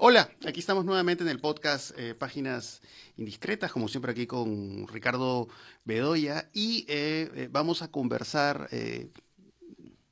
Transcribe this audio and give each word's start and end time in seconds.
Hola, 0.00 0.30
aquí 0.46 0.60
estamos 0.60 0.84
nuevamente 0.84 1.24
en 1.24 1.28
el 1.28 1.40
podcast 1.40 1.90
eh, 1.98 2.14
Páginas 2.14 2.82
Indiscretas, 3.16 3.72
como 3.72 3.88
siempre 3.88 4.12
aquí 4.12 4.28
con 4.28 4.86
Ricardo 4.86 5.48
Bedoya, 5.84 6.48
y 6.54 6.86
eh, 6.88 7.28
eh, 7.34 7.48
vamos 7.50 7.82
a 7.82 7.90
conversar 7.90 8.70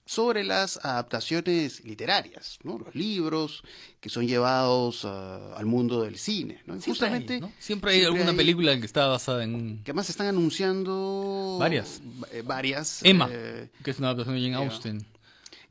sobre 0.04 0.42
las 0.42 0.84
adaptaciones 0.84 1.84
literarias, 1.84 2.58
¿no? 2.64 2.78
los 2.80 2.96
libros 2.96 3.62
que 4.00 4.08
son 4.08 4.26
llevados 4.26 5.04
ah, 5.04 5.54
al 5.56 5.66
mundo 5.66 6.02
del 6.02 6.18
cine. 6.18 6.62
¿no? 6.66 6.72
Siempre 6.74 6.90
Justamente, 6.90 7.34
hay, 7.34 7.54
siempre 7.60 7.92
hay 7.92 8.04
alguna 8.04 8.34
película 8.34 8.76
que 8.80 8.86
está 8.86 9.06
basada 9.06 9.44
en... 9.44 9.84
Que 9.84 9.92
además 9.92 10.10
están 10.10 10.26
anunciando... 10.26 11.58
Varias. 11.60 12.02
varias. 12.42 13.04
Emma, 13.04 13.28
que 13.28 13.90
es 13.92 13.98
una 14.00 14.08
adaptación 14.08 14.34
de 14.34 14.42
Jane 14.42 14.56
Austen. 14.56 15.15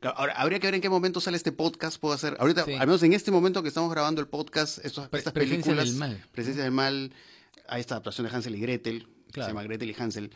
Ahora, 0.02 0.34
habría 0.34 0.58
que 0.58 0.66
ver 0.66 0.74
en 0.74 0.80
qué 0.80 0.88
momento 0.88 1.20
sale 1.20 1.36
este 1.36 1.52
podcast. 1.52 1.98
Puedo 1.98 2.14
hacer, 2.14 2.36
ahorita, 2.38 2.64
al 2.64 2.86
menos 2.86 3.02
en 3.02 3.12
este 3.12 3.30
momento 3.30 3.62
que 3.62 3.68
estamos 3.68 3.90
grabando 3.90 4.20
el 4.20 4.28
podcast, 4.28 4.84
estas 4.84 5.08
películas. 5.08 5.32
Presencia 5.32 5.74
del 5.74 5.94
mal. 5.94 6.24
Presencia 6.32 6.62
del 6.62 6.72
mal. 6.72 7.12
Hay 7.68 7.80
esta 7.80 7.94
adaptación 7.94 8.26
de 8.26 8.34
Hansel 8.34 8.54
y 8.54 8.60
Gretel, 8.60 9.08
se 9.32 9.40
llama 9.40 9.62
Gretel 9.62 9.90
y 9.90 9.96
Hansel. 9.98 10.32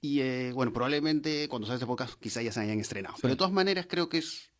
Y 0.00 0.20
eh, 0.20 0.52
bueno, 0.52 0.72
probablemente 0.72 1.46
cuando 1.48 1.66
sale 1.66 1.76
este 1.76 1.86
podcast 1.86 2.14
quizá 2.18 2.40
ya 2.40 2.52
se 2.52 2.60
hayan 2.60 2.80
estrenado. 2.80 3.16
Pero 3.20 3.34
de 3.34 3.36
todas 3.36 3.52
maneras 3.52 3.86
creo 3.88 4.08
que 4.08 4.18
es 4.18 4.50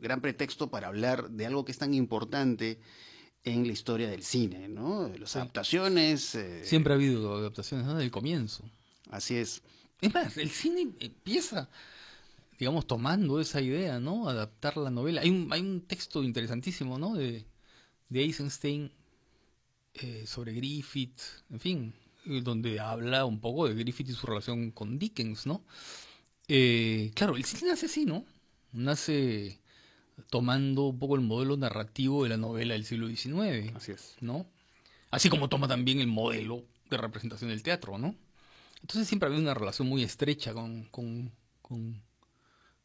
gran 0.00 0.20
pretexto 0.20 0.70
para 0.70 0.88
hablar 0.88 1.30
de 1.30 1.46
algo 1.46 1.64
que 1.64 1.72
es 1.72 1.78
tan 1.78 1.94
importante 1.94 2.78
en 3.44 3.66
la 3.66 3.72
historia 3.72 4.08
del 4.08 4.22
cine, 4.22 4.68
¿no? 4.68 5.08
Las 5.18 5.36
adaptaciones. 5.36 6.34
Eh, 6.34 6.64
Siempre 6.64 6.92
ha 6.92 6.96
habido 6.96 7.36
adaptaciones, 7.36 7.86
¿no? 7.86 7.94
Del 7.94 8.10
comienzo. 8.10 8.64
Así 9.10 9.36
es. 9.36 9.62
Es 10.00 10.12
más, 10.12 10.36
el 10.36 10.50
cine 10.50 10.92
empieza 11.00 11.68
digamos, 12.62 12.86
tomando 12.86 13.40
esa 13.40 13.60
idea, 13.60 13.98
¿no? 13.98 14.28
Adaptar 14.28 14.76
la 14.76 14.88
novela. 14.88 15.22
Hay 15.22 15.30
un, 15.30 15.52
hay 15.52 15.60
un 15.60 15.80
texto 15.80 16.22
interesantísimo, 16.22 16.96
¿no? 16.96 17.16
De, 17.16 17.44
de 18.08 18.20
Eisenstein 18.20 18.92
eh, 19.94 20.22
sobre 20.28 20.52
Griffith, 20.52 21.20
en 21.50 21.58
fin, 21.58 21.94
eh, 22.24 22.40
donde 22.40 22.78
habla 22.78 23.24
un 23.24 23.40
poco 23.40 23.66
de 23.66 23.74
Griffith 23.74 24.10
y 24.10 24.12
su 24.12 24.28
relación 24.28 24.70
con 24.70 24.96
Dickens, 24.96 25.44
¿no? 25.44 25.64
Eh, 26.46 27.10
claro, 27.16 27.34
el 27.34 27.44
cine 27.44 27.72
nace 27.72 27.86
así, 27.86 28.04
¿no? 28.04 28.24
Nace 28.70 29.58
tomando 30.30 30.84
un 30.84 31.00
poco 31.00 31.16
el 31.16 31.22
modelo 31.22 31.56
narrativo 31.56 32.22
de 32.22 32.28
la 32.28 32.36
novela 32.36 32.74
del 32.74 32.84
siglo 32.84 33.08
XIX. 33.08 33.74
Así 33.74 33.90
es. 33.90 34.14
¿No? 34.20 34.46
Así 35.10 35.28
como 35.28 35.48
toma 35.48 35.66
también 35.66 35.98
el 35.98 36.06
modelo 36.06 36.62
de 36.88 36.96
representación 36.96 37.50
del 37.50 37.64
teatro, 37.64 37.98
¿no? 37.98 38.14
Entonces 38.82 39.08
siempre 39.08 39.26
ha 39.26 39.30
habido 39.30 39.42
una 39.42 39.54
relación 39.54 39.88
muy 39.88 40.04
estrecha 40.04 40.54
con, 40.54 40.84
con 40.92 41.32
con 41.72 42.02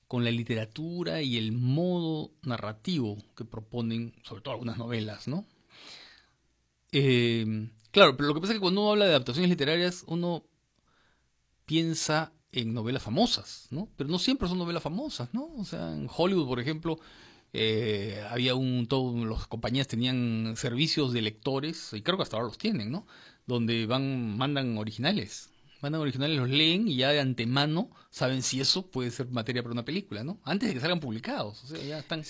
la 0.10 0.32
literatura 0.32 1.22
y 1.22 1.38
el 1.38 1.52
modo 1.52 2.32
narrativo 2.44 3.18
que 3.36 3.46
proponen, 3.46 4.14
sobre 4.24 4.42
todo 4.42 4.54
algunas 4.54 4.78
novelas, 4.78 5.28
¿no? 5.28 5.46
Eh, 6.92 7.70
claro, 7.92 8.16
pero 8.16 8.28
lo 8.28 8.34
que 8.34 8.42
pasa 8.42 8.54
es 8.54 8.58
que 8.58 8.62
cuando 8.62 8.82
uno 8.82 8.92
habla 8.92 9.06
de 9.06 9.12
adaptaciones 9.12 9.50
literarias, 9.50 10.04
uno 10.08 10.44
piensa 11.66 12.32
en 12.52 12.74
novelas 12.74 13.04
famosas, 13.04 13.68
¿no? 13.72 13.90
Pero 13.98 14.10
no 14.10 14.20
siempre 14.20 14.48
son 14.48 14.58
novelas 14.58 14.84
famosas, 14.84 15.34
¿no? 15.34 15.54
O 15.58 15.66
sea, 15.66 15.94
en 15.94 16.10
Hollywood, 16.16 16.48
por 16.48 16.60
ejemplo, 16.60 17.00
eh, 17.54 18.24
había 18.30 18.56
un, 18.56 18.88
todas 18.88 19.16
las 19.26 19.48
compañías 19.48 19.88
tenían 19.88 20.56
servicios 20.56 21.14
de 21.14 21.22
lectores, 21.22 21.92
y 21.94 22.02
creo 22.02 22.18
que 22.18 22.24
hasta 22.24 22.38
ahora 22.38 22.48
los 22.48 22.58
tienen, 22.58 22.92
¿no? 22.92 23.06
Donde 23.46 23.86
van, 23.86 24.38
mandan 24.38 24.78
originales, 24.78 25.50
mandan 25.82 26.02
originales, 26.02 26.38
los 26.38 26.50
leen 26.50 26.88
y 26.88 26.98
ya 26.98 27.10
de 27.10 27.20
antemano 27.20 27.90
saben 28.10 28.42
si 28.42 28.60
eso 28.60 28.88
puede 28.88 29.12
ser 29.12 29.30
materia 29.30 29.62
para 29.62 29.74
una 29.74 29.86
película, 29.86 30.24
¿no? 30.24 30.40
Antes 30.44 30.70
de 30.70 30.76
que 30.76 30.82
salgan 30.82 31.00
publicados, 31.00 31.64
o 31.64 31.68
sea, 31.68 31.84
ya 31.84 32.00
están 32.00 32.24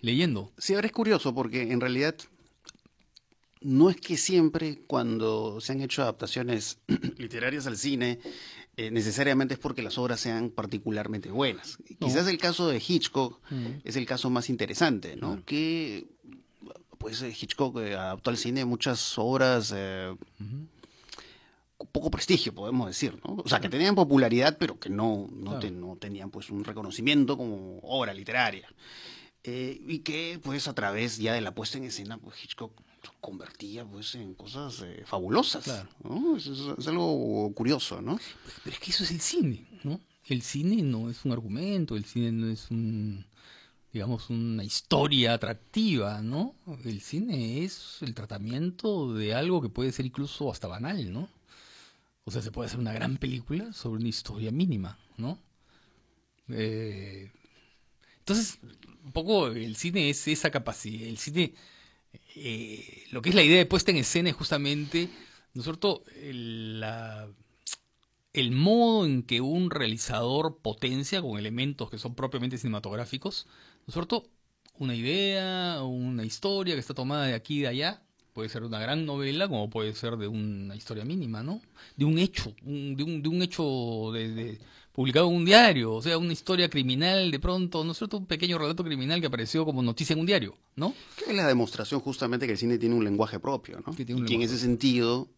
leyendo. 0.00 0.52
Sí, 0.58 0.74
ahora 0.74 0.86
es 0.86 0.92
curioso 0.92 1.34
porque 1.34 1.72
en 1.72 1.80
realidad 1.80 2.14
no 3.60 3.90
es 3.90 3.96
que 3.96 4.16
siempre 4.16 4.82
cuando 4.86 5.60
se 5.60 5.72
han 5.72 5.80
hecho 5.80 6.02
adaptaciones 6.02 6.78
literarias 7.18 7.66
al 7.66 7.76
cine, 7.76 8.20
eh, 8.76 8.90
necesariamente 8.90 9.54
es 9.54 9.60
porque 9.60 9.82
las 9.82 9.98
obras 9.98 10.20
sean 10.20 10.50
particularmente 10.50 11.30
buenas. 11.30 11.78
Quizás 11.98 12.26
el 12.28 12.38
caso 12.38 12.68
de 12.68 12.82
Hitchcock 12.86 13.40
mm. 13.50 13.66
es 13.84 13.96
el 13.96 14.04
caso 14.04 14.30
más 14.30 14.50
interesante, 14.50 15.16
¿no? 15.16 15.44
Que 15.44 16.06
pues 16.98 17.22
Hitchcock 17.22 17.78
eh, 17.78 17.94
adaptó 17.94 18.30
al 18.30 18.36
cine 18.36 18.64
muchas 18.64 19.16
obras 19.18 19.72
eh, 19.76 20.14
poco 21.92 22.10
prestigio, 22.10 22.54
podemos 22.54 22.86
decir, 22.86 23.18
¿no? 23.26 23.36
O 23.44 23.48
sea, 23.48 23.60
que 23.60 23.68
tenían 23.68 23.94
popularidad, 23.94 24.56
pero 24.58 24.78
que 24.78 24.90
no, 24.90 25.28
no, 25.32 25.58
tenían 25.96 26.30
pues 26.30 26.50
un 26.50 26.64
reconocimiento 26.64 27.36
como 27.36 27.78
obra 27.82 28.14
literaria. 28.14 28.68
Eh, 29.46 29.80
y 29.86 29.98
que 29.98 30.40
pues 30.42 30.68
a 30.68 30.74
través 30.74 31.18
ya 31.18 31.34
de 31.34 31.42
la 31.42 31.54
puesta 31.54 31.76
en 31.76 31.84
escena, 31.84 32.16
pues 32.18 32.42
Hitchcock 32.42 32.72
convertía 33.20 33.84
pues 33.84 34.14
en 34.14 34.34
cosas 34.34 34.82
eh, 34.84 35.02
fabulosas. 35.04 35.66
Es, 35.66 36.88
algo 36.88 37.52
curioso, 37.54 38.00
¿no? 38.00 38.18
Pero 38.62 38.74
es 38.74 38.80
que 38.80 38.90
eso 38.90 39.04
es 39.04 39.10
el 39.10 39.20
cine, 39.20 39.66
¿no? 39.82 40.00
El 40.26 40.40
cine 40.40 40.82
no 40.82 41.10
es 41.10 41.24
un 41.26 41.32
argumento, 41.32 41.96
el 41.96 42.06
cine 42.06 42.32
no 42.32 42.48
es 42.50 42.70
un 42.70 43.26
digamos, 43.94 44.28
una 44.28 44.64
historia 44.64 45.34
atractiva, 45.34 46.20
¿no? 46.20 46.56
El 46.84 47.00
cine 47.00 47.62
es 47.62 47.98
el 48.00 48.12
tratamiento 48.12 49.14
de 49.14 49.34
algo 49.34 49.62
que 49.62 49.68
puede 49.68 49.92
ser 49.92 50.04
incluso 50.04 50.50
hasta 50.50 50.66
banal, 50.66 51.12
¿no? 51.12 51.28
O 52.24 52.30
sea, 52.30 52.40
se 52.42 52.50
puede 52.50 52.68
hacer 52.68 52.80
una 52.80 52.92
gran 52.92 53.18
película 53.18 53.72
sobre 53.72 54.00
una 54.00 54.08
historia 54.08 54.50
mínima, 54.50 54.98
¿no? 55.16 55.38
Eh, 56.48 57.30
entonces, 58.18 58.58
un 59.04 59.12
poco 59.12 59.48
el 59.48 59.76
cine 59.76 60.08
es 60.08 60.26
esa 60.28 60.50
capacidad. 60.50 61.06
El 61.06 61.18
cine, 61.18 61.54
eh, 62.36 63.04
lo 63.10 63.20
que 63.20 63.28
es 63.28 63.34
la 63.34 63.42
idea 63.42 63.58
de 63.58 63.66
puesta 63.66 63.90
en 63.90 63.98
escena 63.98 64.30
es 64.30 64.36
justamente, 64.36 65.10
¿no 65.52 65.60
es 65.60 65.64
cierto?, 65.64 66.04
el, 66.22 66.82
el 68.32 68.50
modo 68.52 69.04
en 69.04 69.22
que 69.22 69.40
un 69.42 69.70
realizador 69.70 70.58
potencia 70.62 71.20
con 71.20 71.38
elementos 71.38 71.90
que 71.90 71.98
son 71.98 72.14
propiamente 72.14 72.58
cinematográficos, 72.58 73.46
¿no 73.80 73.88
es 73.88 73.94
cierto?, 73.94 74.30
una 74.78 74.94
idea, 74.94 75.82
una 75.82 76.24
historia 76.24 76.74
que 76.74 76.80
está 76.80 76.94
tomada 76.94 77.26
de 77.26 77.34
aquí 77.34 77.58
y 77.58 77.60
de 77.62 77.68
allá, 77.68 78.02
Puede 78.34 78.48
ser 78.48 78.64
una 78.64 78.80
gran 78.80 79.06
novela 79.06 79.48
como 79.48 79.70
puede 79.70 79.94
ser 79.94 80.16
de 80.16 80.26
una 80.26 80.74
historia 80.74 81.04
mínima, 81.04 81.42
¿no? 81.42 81.62
De 81.96 82.04
un 82.04 82.18
hecho, 82.18 82.52
de, 82.62 83.02
un, 83.02 83.22
de 83.22 83.28
un 83.28 83.42
hecho 83.42 84.10
de, 84.12 84.58
publicado 84.92 85.28
en 85.28 85.36
un 85.36 85.44
diario, 85.44 85.94
o 85.94 86.02
sea, 86.02 86.18
una 86.18 86.32
historia 86.32 86.68
criminal 86.68 87.30
de 87.30 87.38
pronto, 87.38 87.84
¿no 87.84 87.92
es 87.92 87.98
cierto? 87.98 88.18
Un 88.18 88.26
pequeño 88.26 88.58
relato 88.58 88.82
criminal 88.82 89.20
que 89.20 89.28
apareció 89.28 89.64
como 89.64 89.82
noticia 89.82 90.14
en 90.14 90.20
un 90.20 90.26
diario, 90.26 90.56
¿no? 90.74 90.94
Que 91.16 91.30
es 91.30 91.36
la 91.36 91.46
demostración 91.46 92.00
justamente 92.00 92.46
que 92.46 92.52
el 92.52 92.58
cine 92.58 92.76
tiene 92.76 92.96
un 92.96 93.04
lenguaje 93.04 93.38
propio, 93.38 93.80
¿no? 93.86 93.94
Que 93.94 94.02
y 94.02 94.24
que 94.24 94.34
en 94.34 94.42
ese 94.42 94.58
sentido 94.58 95.28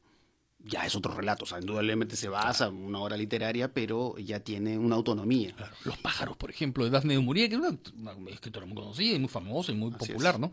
ya 0.66 0.84
es 0.84 0.96
otro 0.96 1.14
relato, 1.14 1.44
o 1.44 1.46
sea, 1.46 1.60
indudablemente 1.60 2.16
se 2.16 2.28
basa 2.28 2.66
en 2.66 2.76
una 2.76 2.98
obra 2.98 3.16
literaria, 3.16 3.72
pero 3.72 4.16
ya 4.18 4.40
tiene 4.40 4.76
una 4.76 4.96
autonomía. 4.96 5.54
Los 5.84 5.96
pájaros, 5.98 6.36
por 6.36 6.50
ejemplo, 6.50 6.84
de 6.84 6.90
Daphne 6.90 7.14
de 7.14 7.22
Maurier, 7.22 7.48
que 7.48 7.56
es 7.56 7.60
una, 7.60 7.78
escritora 8.30 8.66
muy 8.66 8.74
conocida 8.74 9.14
y 9.14 9.18
muy 9.18 9.28
famosa 9.28 9.72
y 9.72 9.76
muy 9.76 9.90
popular, 9.92 10.40
¿no? 10.40 10.50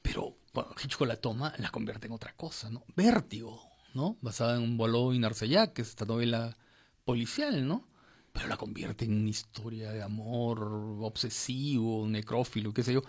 Pero 0.00 0.36
bueno, 0.56 0.74
Hitchcock 0.82 1.06
la 1.06 1.16
toma, 1.16 1.52
la 1.58 1.70
convierte 1.70 2.06
en 2.06 2.14
otra 2.14 2.32
cosa, 2.34 2.70
¿no? 2.70 2.82
Vértigo, 2.96 3.60
¿no? 3.92 4.16
Basada 4.22 4.56
en 4.56 4.62
un 4.62 4.78
Boileau 4.78 5.12
y 5.12 5.18
Narcellac, 5.18 5.74
que 5.74 5.82
es 5.82 5.88
esta 5.88 6.06
novela 6.06 6.56
policial, 7.04 7.68
¿no? 7.68 7.86
Pero 8.32 8.48
la 8.48 8.56
convierte 8.56 9.04
en 9.04 9.20
una 9.20 9.28
historia 9.28 9.92
de 9.92 10.02
amor 10.02 10.62
obsesivo, 11.02 12.08
necrófilo, 12.08 12.72
qué 12.72 12.82
sé 12.82 12.94
yo. 12.94 13.02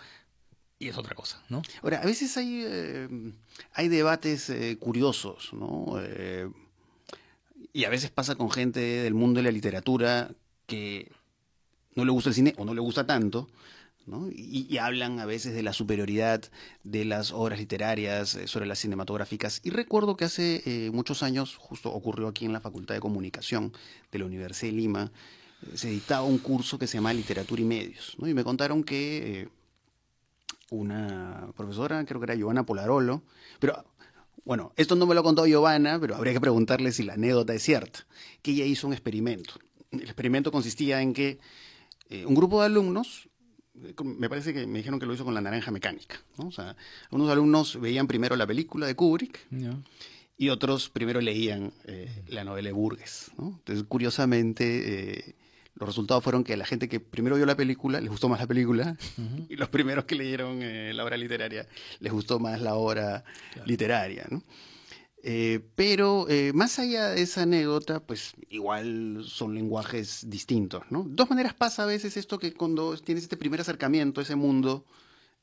Y 0.78 0.88
es 0.88 0.98
otra 0.98 1.14
cosa, 1.14 1.42
¿no? 1.48 1.62
Ahora, 1.82 2.02
a 2.02 2.04
veces 2.04 2.36
hay, 2.36 2.64
eh, 2.66 3.08
hay 3.72 3.88
debates 3.88 4.50
eh, 4.50 4.76
curiosos, 4.78 5.48
¿no? 5.54 5.94
Eh, 6.00 6.50
y 7.72 7.84
a 7.84 7.88
veces 7.88 8.10
pasa 8.10 8.34
con 8.34 8.50
gente 8.50 8.80
del 8.80 9.14
mundo 9.14 9.38
de 9.38 9.44
la 9.44 9.52
literatura 9.52 10.30
que 10.66 11.10
no 11.94 12.04
le 12.04 12.12
gusta 12.12 12.28
el 12.28 12.34
cine 12.34 12.54
o 12.58 12.66
no 12.66 12.74
le 12.74 12.80
gusta 12.82 13.06
tanto, 13.06 13.48
y, 14.34 14.78
hablan 14.78 15.20
a 15.20 15.26
veces 15.26 15.54
de 15.54 15.62
la 15.62 15.72
superioridad 15.72 16.42
de 16.84 17.04
las 17.04 17.32
obras 17.32 17.58
literarias 17.58 18.34
eh, 18.34 18.46
sobre 18.46 18.66
las 18.66 18.78
cinematográficas. 18.78 19.60
Y 19.64 19.70
recuerdo 19.70 20.16
que 20.16 20.24
hace 20.24 20.62
eh, 20.64 20.90
muchos 20.90 21.22
años, 21.22 21.56
justo 21.56 21.92
ocurrió 21.92 22.28
aquí 22.28 22.44
en 22.44 22.52
la 22.52 22.60
Facultad 22.60 22.94
de 22.94 23.00
Comunicación 23.00 23.72
de 24.10 24.18
la 24.18 24.24
Universidad 24.24 24.72
de 24.72 24.76
Lima, 24.76 25.12
eh, 25.62 25.76
se 25.76 25.88
dictaba 25.90 26.22
un 26.22 26.38
curso 26.38 26.78
que 26.78 26.86
se 26.86 26.96
llama 26.96 27.12
Literatura 27.12 27.60
y 27.60 27.64
Medios. 27.64 28.16
Y 28.18 28.34
me 28.34 28.44
contaron 28.44 28.82
que 28.82 29.48
una 30.70 31.50
profesora, 31.56 32.04
creo 32.04 32.20
que 32.20 32.24
era 32.24 32.34
Giovanna 32.34 32.64
Polarolo, 32.64 33.22
pero 33.58 33.84
bueno, 34.44 34.72
esto 34.76 34.96
no 34.96 35.06
me 35.06 35.14
lo 35.14 35.20
ha 35.20 35.24
contado 35.24 35.46
Giovanna, 35.46 35.98
pero 36.00 36.16
habría 36.16 36.32
que 36.32 36.40
preguntarle 36.40 36.92
si 36.92 37.02
la 37.02 37.14
anécdota 37.14 37.54
es 37.54 37.62
cierta, 37.62 38.06
que 38.42 38.52
ella 38.52 38.64
hizo 38.64 38.86
un 38.86 38.92
experimento. 38.92 39.54
El 39.90 40.02
experimento 40.02 40.52
consistía 40.52 41.02
en 41.02 41.12
que 41.12 41.38
un 42.26 42.34
grupo 42.34 42.60
de 42.60 42.66
alumnos 42.66 43.28
me 44.02 44.28
parece 44.28 44.52
que 44.52 44.66
me 44.66 44.78
dijeron 44.78 44.98
que 44.98 45.06
lo 45.06 45.14
hizo 45.14 45.24
con 45.24 45.34
la 45.34 45.40
naranja 45.40 45.70
mecánica. 45.70 46.20
¿no? 46.36 46.48
O 46.48 46.52
sea, 46.52 46.76
unos 47.10 47.30
alumnos 47.30 47.80
veían 47.80 48.06
primero 48.06 48.36
la 48.36 48.46
película 48.46 48.86
de 48.86 48.94
Kubrick 48.94 49.40
y 50.36 50.48
otros 50.50 50.88
primero 50.88 51.20
leían 51.20 51.72
eh, 51.84 52.24
la 52.28 52.44
novela 52.44 52.68
de 52.68 52.72
Burgess. 52.72 53.30
¿no? 53.38 53.48
Entonces, 53.58 53.84
curiosamente, 53.88 55.28
eh, 55.28 55.34
los 55.74 55.88
resultados 55.88 56.22
fueron 56.22 56.44
que 56.44 56.56
la 56.56 56.64
gente 56.64 56.88
que 56.88 57.00
primero 57.00 57.36
vio 57.36 57.46
la 57.46 57.56
película 57.56 58.00
les 58.00 58.10
gustó 58.10 58.28
más 58.28 58.40
la 58.40 58.46
película 58.46 58.96
y 59.48 59.56
los 59.56 59.68
primeros 59.68 60.04
que 60.04 60.14
leyeron 60.14 60.62
eh, 60.62 60.92
la 60.94 61.04
obra 61.04 61.16
literaria 61.16 61.66
les 62.00 62.12
gustó 62.12 62.38
más 62.38 62.60
la 62.60 62.74
obra 62.74 63.24
literaria, 63.64 64.26
¿no? 64.30 64.42
Eh, 65.24 65.60
pero 65.74 66.26
eh, 66.28 66.52
más 66.54 66.78
allá 66.78 67.08
de 67.08 67.22
esa 67.22 67.42
anécdota, 67.42 68.00
pues 68.00 68.34
igual 68.50 69.24
son 69.26 69.54
lenguajes 69.54 70.30
distintos, 70.30 70.84
¿no? 70.90 71.02
De 71.04 71.16
todas 71.16 71.30
maneras 71.30 71.54
pasa 71.54 71.82
a 71.82 71.86
veces 71.86 72.16
esto 72.16 72.38
que 72.38 72.54
cuando 72.54 72.96
tienes 72.98 73.24
este 73.24 73.36
primer 73.36 73.60
acercamiento 73.60 74.20
a 74.20 74.22
ese 74.22 74.36
mundo, 74.36 74.84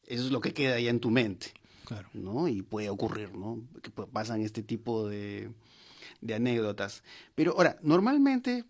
eso 0.06 0.24
es 0.26 0.32
lo 0.32 0.40
que 0.40 0.54
queda 0.54 0.80
ya 0.80 0.90
en 0.90 1.00
tu 1.00 1.10
mente, 1.12 1.54
Claro. 1.84 2.10
¿no? 2.14 2.48
Y 2.48 2.62
puede 2.62 2.90
ocurrir, 2.90 3.36
¿no? 3.36 3.62
Que 3.82 3.92
pasan 3.92 4.42
este 4.42 4.64
tipo 4.64 5.08
de, 5.10 5.52
de 6.22 6.34
anécdotas. 6.36 7.04
Pero 7.36 7.52
ahora, 7.52 7.78
normalmente, 7.82 8.64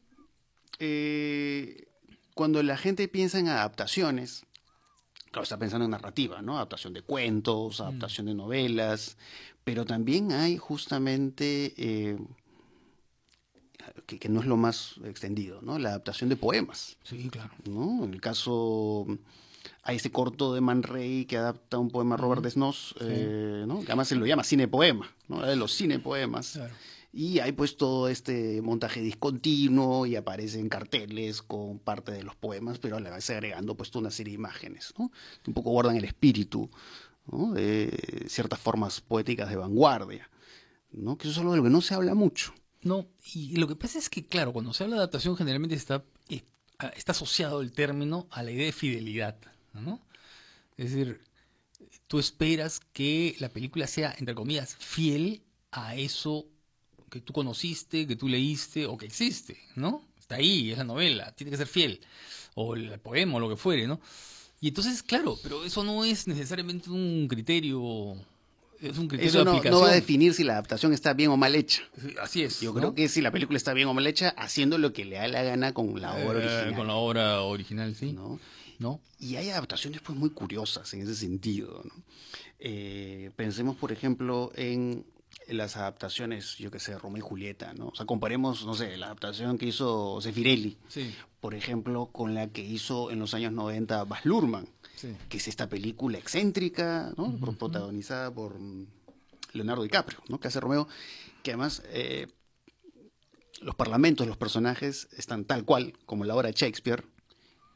eh, 0.80 1.88
cuando 2.34 2.62
la 2.64 2.78
gente 2.78 3.08
piensa 3.08 3.40
en 3.40 3.48
adaptaciones, 3.48 4.44
claro, 5.32 5.44
está 5.44 5.58
pensando 5.58 5.86
en 5.86 5.92
narrativa, 5.92 6.42
¿no? 6.42 6.56
Adaptación 6.56 6.94
de 6.94 7.04
cuentos, 7.04 7.80
adaptación 7.80 8.26
de 8.26 8.34
novelas, 8.34 9.18
pero 9.66 9.84
también 9.84 10.32
hay 10.32 10.58
justamente, 10.58 11.74
eh, 11.76 12.18
que, 14.06 14.18
que 14.20 14.30
no 14.30 14.40
es 14.40 14.46
lo 14.46 14.56
más 14.56 14.96
extendido, 15.04 15.62
¿no? 15.62 15.78
La 15.80 15.90
adaptación 15.90 16.30
de 16.30 16.38
poemas, 16.38 16.98
Sí, 17.04 17.30
claro. 17.30 17.52
¿no? 17.66 18.06
En 18.06 18.14
el 18.14 18.22
caso, 18.22 19.06
hay 19.84 19.98
ese 19.98 20.12
corto 20.12 20.54
de 20.54 20.62
Man 20.62 20.84
Ray 20.84 21.26
que 21.26 21.38
adapta 21.38 21.78
un 21.80 21.90
poema 21.90 22.16
de 22.16 22.22
Robert 22.22 22.44
Desnos, 22.44 22.96
eh, 23.02 23.66
¿no? 23.68 23.80
Que 23.80 23.88
además 23.88 24.08
se 24.08 24.16
lo 24.16 24.26
llama 24.26 24.44
cine-poema, 24.44 25.12
¿no? 25.28 25.38
Habla 25.38 25.50
de 25.50 25.56
los 25.58 25.74
cine-poemas. 25.74 26.54
Claro. 26.54 26.74
Y 27.12 27.40
hay 27.40 27.54
pues 27.54 27.78
todo 27.78 28.10
este 28.10 28.62
montaje 28.62 29.00
discontinuo 29.00 30.06
y 30.06 30.18
aparecen 30.18 30.68
carteles 30.68 31.42
con 31.42 31.80
parte 31.80 32.12
de 32.12 32.24
los 32.24 32.36
poemas, 32.36 32.78
pero 32.78 32.98
a 32.98 33.00
la 33.00 33.10
vez 33.10 33.30
agregando 33.30 33.76
pues 33.76 33.90
toda 33.90 34.02
una 34.02 34.12
serie 34.12 34.32
de 34.32 34.36
imágenes, 34.36 34.94
¿no? 35.00 35.10
Que 35.42 35.50
un 35.50 35.54
poco 35.54 35.72
guardan 35.72 35.96
el 35.96 36.04
espíritu 36.04 36.70
de 37.28 38.26
ciertas 38.28 38.60
formas 38.60 39.02
poéticas 39.02 39.50
de 39.50 39.56
vanguardia, 39.56 40.30
¿no? 40.92 41.18
Que 41.18 41.28
eso 41.28 41.32
es 41.32 41.38
algo 41.40 41.52
de 41.52 41.58
lo 41.58 41.64
que 41.64 41.70
no 41.70 41.82
se 41.82 41.94
habla 41.94 42.14
mucho. 42.14 42.54
No, 42.82 43.08
y 43.34 43.56
lo 43.56 43.68
que 43.68 43.76
pasa 43.76 43.98
es 43.98 44.10
que, 44.10 44.26
claro, 44.26 44.54
cuando 44.54 44.74
se 44.74 44.84
habla 44.84 44.98
de 44.98 45.00
adaptación 45.02 45.36
generalmente 45.36 45.76
está, 45.76 46.04
eh, 46.30 46.44
está 46.96 47.14
asociado 47.14 47.62
el 47.62 47.72
término 47.72 48.28
a 48.30 48.44
la 48.44 48.52
idea 48.52 48.68
de 48.68 48.72
fidelidad, 48.72 49.38
¿no? 49.74 50.00
Es 50.78 50.92
decir, 50.92 51.22
tú 52.08 52.20
esperas 52.20 52.80
que 52.94 53.36
la 53.40 53.50
película 53.50 53.88
sea, 53.88 54.14
entre 54.20 54.36
comillas, 54.36 54.76
fiel 54.76 55.42
a 55.72 55.96
eso 55.96 56.46
que 57.10 57.22
tú 57.22 57.34
conociste, 57.34 58.06
que 58.06 58.16
tú 58.16 58.28
leíste 58.28 58.86
o 58.86 58.98
que 58.98 59.06
existe, 59.06 59.58
¿no? 59.76 60.04
Está 60.20 60.36
ahí, 60.36 60.72
es 60.72 60.78
la 60.78 60.84
novela, 60.84 61.32
tiene 61.34 61.52
que 61.52 61.58
ser 61.58 61.68
fiel, 61.68 62.02
o 62.56 62.76
el 62.76 63.00
poema 63.00 63.38
o 63.38 63.40
lo 63.40 63.50
que 63.50 63.58
fuere, 63.58 63.88
¿no? 63.88 64.00
Y 64.66 64.70
entonces, 64.70 65.04
claro, 65.04 65.38
pero 65.44 65.64
eso 65.64 65.84
no 65.84 66.04
es 66.04 66.28
necesariamente 66.28 66.90
un 66.90 67.28
criterio, 67.28 68.16
es 68.82 68.98
un 68.98 69.08
criterio 69.08 69.30
Eso 69.30 69.38
de 69.40 69.46
no, 69.46 69.52
aplicación. 69.52 69.74
no 69.80 69.82
va 69.86 69.92
a 69.92 69.94
definir 69.94 70.34
si 70.34 70.44
la 70.44 70.54
adaptación 70.54 70.92
está 70.92 71.14
bien 71.14 71.30
o 71.30 71.38
mal 71.38 71.54
hecha. 71.54 71.84
Sí, 72.02 72.16
Así 72.20 72.42
es. 72.42 72.62
Yo 72.62 72.74
¿no? 72.74 72.80
creo 72.80 72.96
que 72.96 73.08
si 73.08 73.22
la 73.22 73.30
película 73.30 73.58
está 73.58 73.74
bien 73.76 73.88
o 73.90 73.94
mal 73.94 74.08
hecha, 74.08 74.30
haciendo 74.30 74.80
lo 74.80 74.92
que 74.92 75.06
le 75.06 75.18
da 75.18 75.28
la 75.28 75.44
gana 75.44 75.72
con 75.72 76.02
la 76.02 76.14
obra 76.14 76.24
Eh, 76.24 76.48
original. 76.48 76.76
Con 76.76 76.88
la 76.88 76.96
obra 76.96 77.42
original, 77.44 77.94
sí. 77.96 78.12
¿no? 78.12 78.40
¿No? 78.80 79.02
Y 79.20 79.36
hay 79.36 79.50
adaptaciones 79.52 80.02
pues 80.02 80.18
muy 80.18 80.32
curiosas 80.32 80.92
en 80.96 81.02
ese 81.04 81.14
sentido. 81.14 81.84
¿no? 81.86 81.94
Eh, 82.58 83.30
pensemos, 83.36 83.76
por 83.76 83.92
ejemplo, 83.92 84.52
en 84.56 85.06
las 85.48 85.78
adaptaciones, 85.78 86.58
yo 86.58 86.72
que 86.72 86.80
sé, 86.80 86.98
Romeo 86.98 87.18
y 87.20 87.22
Julieta, 87.22 87.74
¿no? 87.74 87.88
O 87.90 87.96
sea, 87.96 88.06
comparemos, 88.06 88.66
no 88.66 88.74
sé, 88.74 88.98
la 88.98 89.08
adaptación 89.08 89.58
que 89.58 89.68
hizo 89.68 90.20
Sefirelli, 90.22 90.78
Sí. 90.88 91.14
por 91.40 91.54
ejemplo, 91.54 92.08
con 92.08 92.34
la 92.34 92.48
que 92.48 92.64
hizo 92.64 93.12
en 93.12 93.20
los 93.20 93.34
años 93.34 93.52
90 93.54 94.04
Baz 94.06 94.26
Luhrmann, 94.26 94.68
Sí. 94.96 95.16
que 95.30 95.38
es 95.38 95.48
esta 95.48 95.70
película 95.70 96.18
excéntrica, 96.18 97.14
¿no? 97.18 97.36
Pro- 97.38 97.54
protagonizada 97.54 98.34
por 98.34 98.56
Leonardo 99.54 99.84
DiCaprio, 99.84 100.20
¿no? 100.30 100.40
Que 100.40 100.48
hace 100.48 100.60
Romeo, 100.60 100.88
que 101.44 101.52
además 101.52 101.84
eh, 101.90 102.28
los 103.62 103.76
parlamentos, 103.76 104.26
los 104.28 104.38
personajes 104.38 105.08
están 105.18 105.46
tal 105.46 105.64
cual 105.64 105.94
como 106.06 106.26
la 106.26 106.36
obra 106.36 106.48
de 106.48 106.54
Shakespeare, 106.54 107.06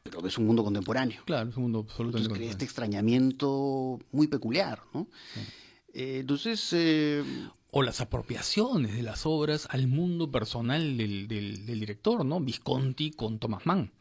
pero 0.02 0.26
es 0.26 0.36
un 0.38 0.46
mundo 0.46 0.64
contemporáneo. 0.64 1.22
Claro, 1.24 1.48
es 1.50 1.56
un 1.56 1.62
mundo 1.64 1.80
absolutamente 1.88 2.18
Entonces 2.18 2.36
crea 2.38 2.50
este 2.50 2.66
contrario. 2.66 2.66
extrañamiento 2.66 3.98
muy 4.12 4.26
peculiar, 4.26 4.82
¿no? 4.92 5.06
Eh, 5.36 5.46
entonces, 5.94 6.72
eh, 6.72 7.24
O 7.72 7.82
las 7.82 8.00
apropiaciones 8.00 8.94
de 8.94 9.02
las 9.02 9.26
obras 9.26 9.68
al 9.70 9.86
mundo 9.86 10.30
personal 10.30 10.96
del, 10.96 11.28
director, 11.28 12.24
¿no? 12.24 12.40
Visconti 12.40 13.12
con 13.12 13.38
Thomas 13.38 13.64
Mann, 13.64 13.92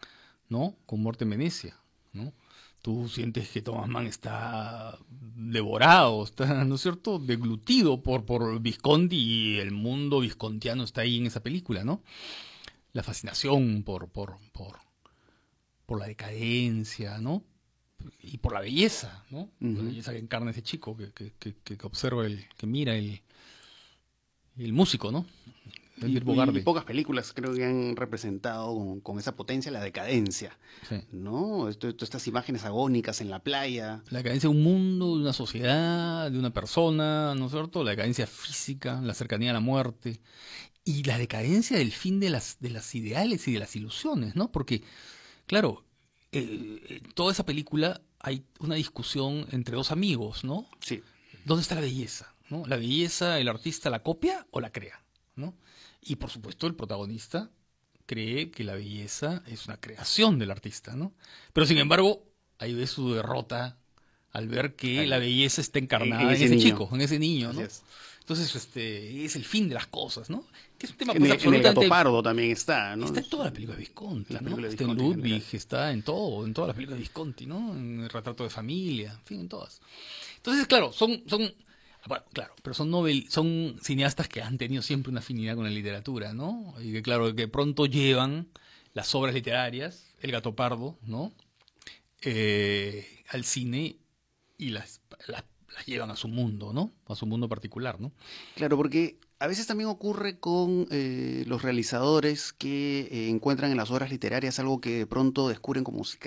¿no? 0.50 0.76
Con 0.86 1.02
Muerte 1.02 1.24
en 1.26 1.32
Venecia, 1.32 1.78
¿no? 2.14 2.34
Tú 2.82 3.10
sientes 3.10 3.50
que 3.50 3.62
Thomas 3.62 3.88
Mann 3.90 4.08
está 4.08 4.98
devorado, 5.10 6.24
está, 6.24 6.64
¿no 6.64 6.76
es 6.76 6.82
cierto?, 6.82 7.20
deglutido 7.20 8.02
por, 8.02 8.26
por 8.26 8.60
Visconti 8.60 9.18
y 9.18 9.58
el 9.60 9.72
mundo 9.72 10.22
viscontiano 10.22 10.84
está 10.84 11.02
ahí 11.02 11.18
en 11.18 11.28
esa 11.28 11.44
película, 11.44 11.84
¿no? 11.84 12.02
La 12.94 13.04
fascinación 13.04 13.84
por, 13.84 14.10
por, 14.10 14.38
por, 14.54 14.80
por 15.86 16.00
la 16.00 16.08
decadencia, 16.08 17.20
¿no? 17.20 17.44
Y 18.22 18.38
por 18.38 18.54
la 18.54 18.62
belleza, 18.62 19.26
¿no? 19.30 19.50
La 19.60 19.70
Ujú. 19.70 19.84
belleza 19.86 20.12
que 20.14 20.20
encarna 20.20 20.52
ese 20.52 20.64
chico, 20.64 20.96
que, 20.96 21.12
que, 21.12 21.34
que, 21.40 21.54
que 21.78 21.86
observa, 21.86 22.26
el, 22.26 22.46
que 22.58 22.68
mira 22.68 22.96
el, 22.96 23.22
el 24.58 24.74
músico, 24.74 25.12
¿no? 25.12 25.26
y, 26.02 26.16
El 26.16 26.24
Bogarde. 26.24 26.60
y 26.60 26.64
pocas 26.64 26.86
películas 26.86 27.34
creo 27.36 27.54
que 27.54 27.66
han 27.66 27.98
representado 27.98 28.74
con, 28.74 29.02
con 29.02 29.20
esa 29.20 29.36
potencia 29.36 29.70
la 29.70 29.82
decadencia, 29.82 30.58
Sí. 30.88 30.96
¿no? 31.12 31.68
Esto, 31.68 31.90
esto- 31.90 32.06
estas 32.06 32.26
imágenes 32.28 32.64
agónicas 32.64 33.20
en 33.20 33.30
la 33.30 33.40
playa. 33.40 34.02
La 34.10 34.20
decadencia 34.20 34.50
de 34.50 34.56
un 34.56 34.64
mundo, 34.64 35.18
de 35.18 35.24
una 35.24 35.34
sociedad, 35.34 36.32
de 36.32 36.40
una 36.40 36.54
persona, 36.54 37.36
¿no 37.36 37.48
es 37.48 37.52
cierto? 37.52 37.84
La 37.84 37.92
decadencia 37.92 38.28
física, 38.28 39.02
la 39.02 39.14
cercanía 39.14 39.50
a 39.50 39.54
la 39.56 39.60
muerte. 39.60 40.22
Y 40.86 41.04
la 41.04 41.18
decadencia 41.18 41.78
del 41.78 41.92
fin 41.92 42.22
de 42.22 42.30
las, 42.30 42.58
de 42.62 42.70
las 42.70 42.96
ideales 42.96 43.46
y 43.50 43.52
de 43.54 43.60
las 43.60 43.76
ilusiones, 43.76 44.38
¿no? 44.38 44.52
Porque, 44.54 44.84
claro, 45.48 45.84
eh, 46.32 47.02
en 47.04 47.12
toda 47.14 47.32
esa 47.32 47.46
película 47.46 48.02
hay 48.20 48.44
una 48.60 48.76
discusión 48.76 49.48
entre 49.52 49.76
dos 49.76 49.92
amigos, 49.92 50.44
¿no? 50.44 50.68
Sí, 50.82 51.02
¿Dónde 51.46 51.62
está 51.62 51.76
la 51.76 51.82
belleza? 51.82 52.34
¿no? 52.50 52.66
¿La 52.66 52.78
belleza 52.78 53.40
el 53.40 53.48
artista 53.48 53.90
la 53.90 54.04
copia 54.04 54.46
o 54.52 54.60
la 54.60 54.72
crea? 54.72 55.02
¿no? 55.36 55.56
Y 56.02 56.16
por 56.18 56.30
supuesto 56.30 56.68
el 56.68 56.76
protagonista 56.76 57.50
cree 58.06 58.52
que 58.52 58.64
la 58.64 58.74
belleza 58.76 59.44
es 59.48 59.66
una 59.68 59.78
creación 59.80 60.40
del 60.40 60.52
artista, 60.52 60.96
¿no? 60.96 61.14
Pero 61.54 61.66
sin 61.66 61.78
embargo, 61.78 62.24
ahí 62.58 62.74
ve 62.74 62.88
su 62.88 63.14
derrota 63.14 63.78
al 64.32 64.48
ver 64.48 64.76
que 64.76 65.06
la 65.08 65.18
belleza 65.20 65.62
está 65.62 65.80
encarnada 65.80 66.34
En- 66.36 66.42
ese 66.44 66.58
chico, 66.58 66.90
en 66.92 67.02
ese 67.02 67.20
niño, 67.20 67.50
así 67.50 67.60
¿no? 67.60 67.66
es. 67.66 67.84
Entonces, 68.30 68.56
este, 68.56 69.26
es 69.26 69.36
el 69.36 69.44
fin 69.44 69.68
de 69.70 69.74
las 69.74 69.88
cosas, 69.88 70.30
¿no? 70.30 70.46
Que 70.78 70.86
es 70.86 70.92
un 70.92 70.98
tema 71.00 71.14
En, 71.14 71.18
pues, 71.18 71.32
el, 71.32 71.48
en 71.48 71.54
el 71.56 71.64
gato 71.64 71.80
absolutamente 71.80 71.90
pardo 71.90 72.22
también 72.22 72.52
está, 72.52 72.96
¿no? 72.96 73.08
Está 73.08 73.22
en 73.22 73.28
toda 73.28 73.46
la 73.46 73.52
película 73.52 73.76
de 73.76 73.80
Visconti, 73.80 74.34
¿no? 74.36 74.40
película 74.40 74.68
de 74.68 74.74
Está 74.74 74.84
en 74.84 74.90
en 74.92 74.98
Ludwig, 74.98 75.44
está 75.54 75.92
en 75.92 76.04
todo, 76.04 76.46
en 76.46 76.54
todas 76.54 76.68
las 76.68 76.76
películas 76.76 77.00
de 77.00 77.02
Visconti, 77.02 77.48
¿no? 77.48 77.74
En 77.74 78.02
el 78.02 78.10
retrato 78.10 78.44
de 78.44 78.52
familia, 78.52 79.14
en 79.14 79.26
fin, 79.26 79.40
en 79.40 79.50
todas. 79.50 79.82
Entonces, 80.38 80.68
claro, 80.68 80.94
son, 80.94 81.24
son, 81.26 81.52
bueno, 82.06 82.24
claro, 82.32 82.54
pero 82.62 82.76
son 82.76 82.92
novel, 82.92 83.26
son 83.32 83.80
cineastas 83.82 84.28
que 84.28 84.44
han 84.44 84.60
tenido 84.60 84.84
siempre 84.84 85.10
una 85.10 85.22
afinidad 85.22 85.56
con 85.56 85.64
la 85.64 85.72
literatura, 85.72 86.32
¿no? 86.32 86.76
Y 86.84 86.92
que 86.92 87.02
claro, 87.02 87.34
que 87.34 87.48
pronto 87.48 87.88
llevan 87.88 88.48
las 88.94 89.16
obras 89.16 89.34
literarias, 89.34 90.06
El 90.22 90.32
gato 90.32 90.54
pardo, 90.54 91.00
¿no? 91.02 91.34
Eh, 92.22 93.24
al 93.30 93.44
cine 93.44 93.96
y 94.60 94.70
las, 94.70 95.02
las, 95.26 95.46
las 95.76 95.86
llevan 95.86 96.12
a 96.12 96.16
su 96.16 96.28
mundo, 96.28 96.74
¿no? 96.74 96.92
A 97.08 97.16
su 97.16 97.26
mundo 97.26 97.48
particular, 97.50 98.00
¿no? 98.00 98.12
Claro, 98.56 98.78
porque 98.78 99.18
a 99.40 99.48
veces 99.48 99.68
también 99.68 99.90
ocurre 99.90 100.40
con 100.40 100.88
eh, 100.92 101.44
los 101.48 101.62
realizadores 101.62 102.54
que 102.54 103.08
eh, 103.12 103.30
encuentran 103.30 103.72
en 103.72 103.78
las 103.78 103.92
obras 103.92 104.12
literarias 104.12 104.60
algo 104.60 104.82
que 104.82 105.00
de 105.00 105.08
pronto 105.08 105.48
descubren 105.48 105.84
como 105.84 106.04
si 106.04 106.18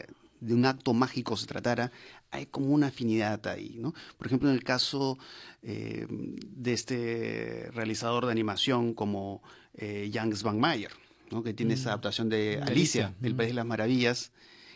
de 0.42 0.54
un 0.54 0.66
acto 0.66 0.92
mágico 0.92 1.36
se 1.36 1.46
tratara, 1.46 1.92
hay 2.32 2.46
como 2.46 2.74
una 2.74 2.88
afinidad 2.88 3.46
ahí, 3.46 3.76
¿no? 3.78 3.94
Por 4.18 4.26
ejemplo, 4.26 4.48
en 4.48 4.56
el 4.56 4.64
caso 4.64 5.16
eh, 5.62 6.06
de 6.08 6.72
este 6.72 7.70
realizador 7.72 8.26
de 8.26 8.32
animación 8.32 8.92
como 8.92 9.40
eh, 9.74 10.10
Jan 10.12 10.34
Svanmeier, 10.34 10.90
¿no? 11.30 11.44
Que 11.44 11.54
tiene 11.54 11.74
esa 11.74 11.90
adaptación 11.90 12.28
de 12.28 12.60
Alicia, 12.60 13.14
del 13.20 13.34
mm. 13.34 13.36
País 13.36 13.48
de 13.50 13.54
las 13.54 13.66
Maravillas, 13.66 14.32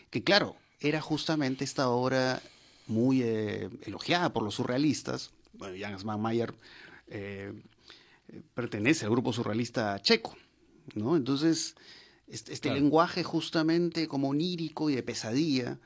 que 0.09 0.23
claro, 0.23 0.55
era 0.79 1.01
justamente 1.01 1.65
esta 1.65 1.89
obra 1.89 2.41
muy 2.87 3.21
eh, 3.23 3.69
elogiada 3.83 4.33
por 4.33 4.43
los 4.43 4.55
surrealistas. 4.55 5.31
Bueno, 5.53 5.75
Jan 5.79 5.97
Svanmeier 5.99 6.53
eh, 7.07 7.53
pertenece 8.53 9.05
al 9.05 9.11
grupo 9.11 9.33
surrealista 9.33 9.99
checo, 10.01 10.35
¿no? 10.95 11.15
Entonces, 11.15 11.75
este, 12.27 12.53
este 12.53 12.69
Claro. 12.69 12.81
lenguaje 12.81 13.23
justamente 13.23 14.07
como 14.07 14.29
onírico 14.29 14.89
y 14.89 14.95
de 14.95 15.03
pesadilla 15.03 15.79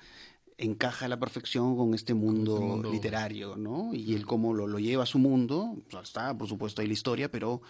encaja 0.58 1.06
a 1.06 1.10
la 1.10 1.20
perfección 1.20 1.76
con 1.76 1.94
este 1.96 2.14
mundo, 2.14 2.54
este 2.56 2.66
mundo. 2.66 2.92
literario, 2.92 3.56
¿no? 3.56 3.94
Y 3.94 4.14
él 4.14 4.26
como 4.28 4.54
lo, 4.54 4.68
lo 4.68 4.78
lleva 4.78 5.04
a 5.04 5.08
su 5.08 5.18
mundo, 5.18 5.76
o 5.88 5.92
sea, 5.92 6.02
está 6.02 6.38
por 6.38 6.48
supuesto 6.48 6.82
ahí 6.82 6.88
la 6.88 6.94
historia, 6.94 7.32
pero 7.32 7.62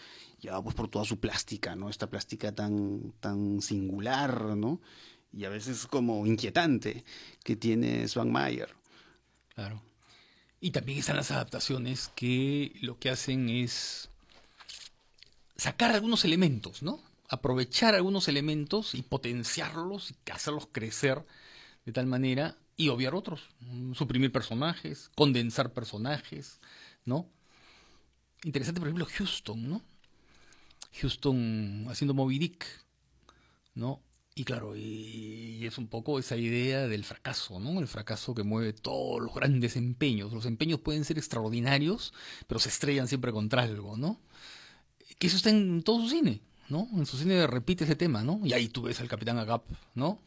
ya 0.42 0.62
pues 0.62 0.76
por 0.76 0.90
toda 0.90 1.06
su 1.06 1.18
plástica, 1.20 1.76
¿no? 1.76 1.90
Esta 1.90 2.10
plástica 2.10 2.54
tan, 2.54 3.14
tan 3.22 3.62
singular, 3.62 4.58
¿no? 4.58 4.82
y 5.34 5.46
a 5.46 5.50
veces 5.50 5.88
como 5.88 6.26
inquietante 6.28 7.04
que 7.44 7.56
tiene 7.56 8.06
Mayer. 8.26 8.70
Claro. 9.62 9.80
Y 10.60 10.72
también 10.72 10.98
están 10.98 11.18
las 11.18 11.30
adaptaciones 11.30 12.10
que 12.16 12.74
lo 12.82 12.98
que 12.98 13.12
hacen 13.12 13.48
es 13.48 14.10
sacar 15.56 15.92
algunos 15.92 16.26
elementos, 16.26 16.82
¿no? 16.82 17.00
Aprovechar 17.30 17.94
algunos 17.94 18.28
elementos 18.28 18.96
y 18.96 19.04
potenciarlos 19.04 20.10
y 20.10 20.32
hacerlos 20.32 20.68
crecer 20.72 21.24
de 21.86 21.92
tal 21.92 22.08
manera 22.08 22.58
y 22.76 22.90
obviar 22.90 23.14
otros, 23.14 23.50
suprimir 23.94 24.32
personajes, 24.32 25.12
condensar 25.16 25.74
personajes, 25.74 26.60
¿no? 27.06 27.30
Interesante, 28.44 28.82
por 28.82 28.88
ejemplo, 28.88 29.06
Houston, 29.06 29.70
¿no? 29.70 29.84
Houston 31.00 31.86
haciendo 31.88 32.16
Moby 32.16 32.40
Dick, 32.40 32.66
¿no? 33.76 34.02
Y 34.34 34.46
claro, 34.46 34.76
y, 34.76 35.66
es 35.66 35.78
un 35.78 35.88
poco 35.88 36.18
esa 36.18 36.38
idea 36.38 36.88
del 36.88 37.04
fracaso, 37.04 37.60
¿no? 37.60 37.80
El 37.80 37.88
fracaso 37.88 38.34
que 38.34 38.44
mueve 38.44 38.74
todos 38.74 39.22
los 39.22 39.34
grandes 39.34 39.76
empeños. 39.76 40.32
Los 40.32 40.46
empeños 40.46 40.80
pueden 40.80 41.04
ser 41.04 41.18
extraordinarios, 41.18 42.14
pero 42.48 42.60
se 42.60 42.70
estrellan 42.70 43.08
siempre 43.08 43.32
contra 43.32 43.64
algo, 43.64 43.98
¿no? 43.98 44.20
Que 45.20 45.28
eso 45.28 45.36
está 45.36 45.50
en 45.50 45.84
todo 45.84 46.02
su 46.02 46.10
cine, 46.10 46.42
¿no? 46.70 46.88
En 46.94 47.06
su 47.06 47.18
cine 47.18 47.46
repite 47.46 47.84
ese 47.84 47.96
tema, 47.96 48.24
¿no? 48.24 48.40
Y 48.44 48.54
ahí 48.54 48.70
tú 48.70 48.84
ves 48.84 49.02
al 49.02 49.10
Capitán 49.10 49.38
Agap, 49.38 49.66
¿no? 49.96 50.20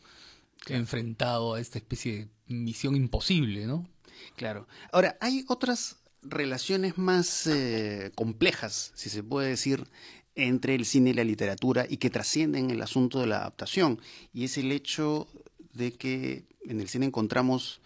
Enfrentado 0.69 1.55
a 1.55 1.61
esta 1.61 1.79
especie 1.79 2.29
de 2.47 2.55
misión 2.55 2.97
imposible, 2.97 3.67
¿no? 3.67 3.89
Claro. 4.37 4.69
Ahora, 4.93 5.17
hay 5.21 5.45
otras 5.49 5.97
relaciones 6.23 6.99
más 6.99 7.47
eh, 7.47 8.13
complejas, 8.15 8.93
si 8.95 9.09
se 9.09 9.23
puede 9.23 9.49
decir, 9.49 9.87
entre 10.35 10.75
el 10.75 10.85
cine 10.85 11.11
y 11.11 11.15
la 11.15 11.25
literatura 11.25 11.87
y 11.89 11.99
que 11.99 12.11
trascienden 12.11 12.71
el 12.71 12.83
asunto 12.83 13.21
de 13.21 13.27
la 13.27 13.39
adaptación. 13.39 14.01
Y 14.33 14.45
es 14.45 14.59
el 14.59 14.73
hecho 14.73 15.29
de 15.73 15.93
que 15.93 16.45
en 16.67 16.81
el 16.81 16.89
cine 16.89 17.07
encontramos 17.07 17.81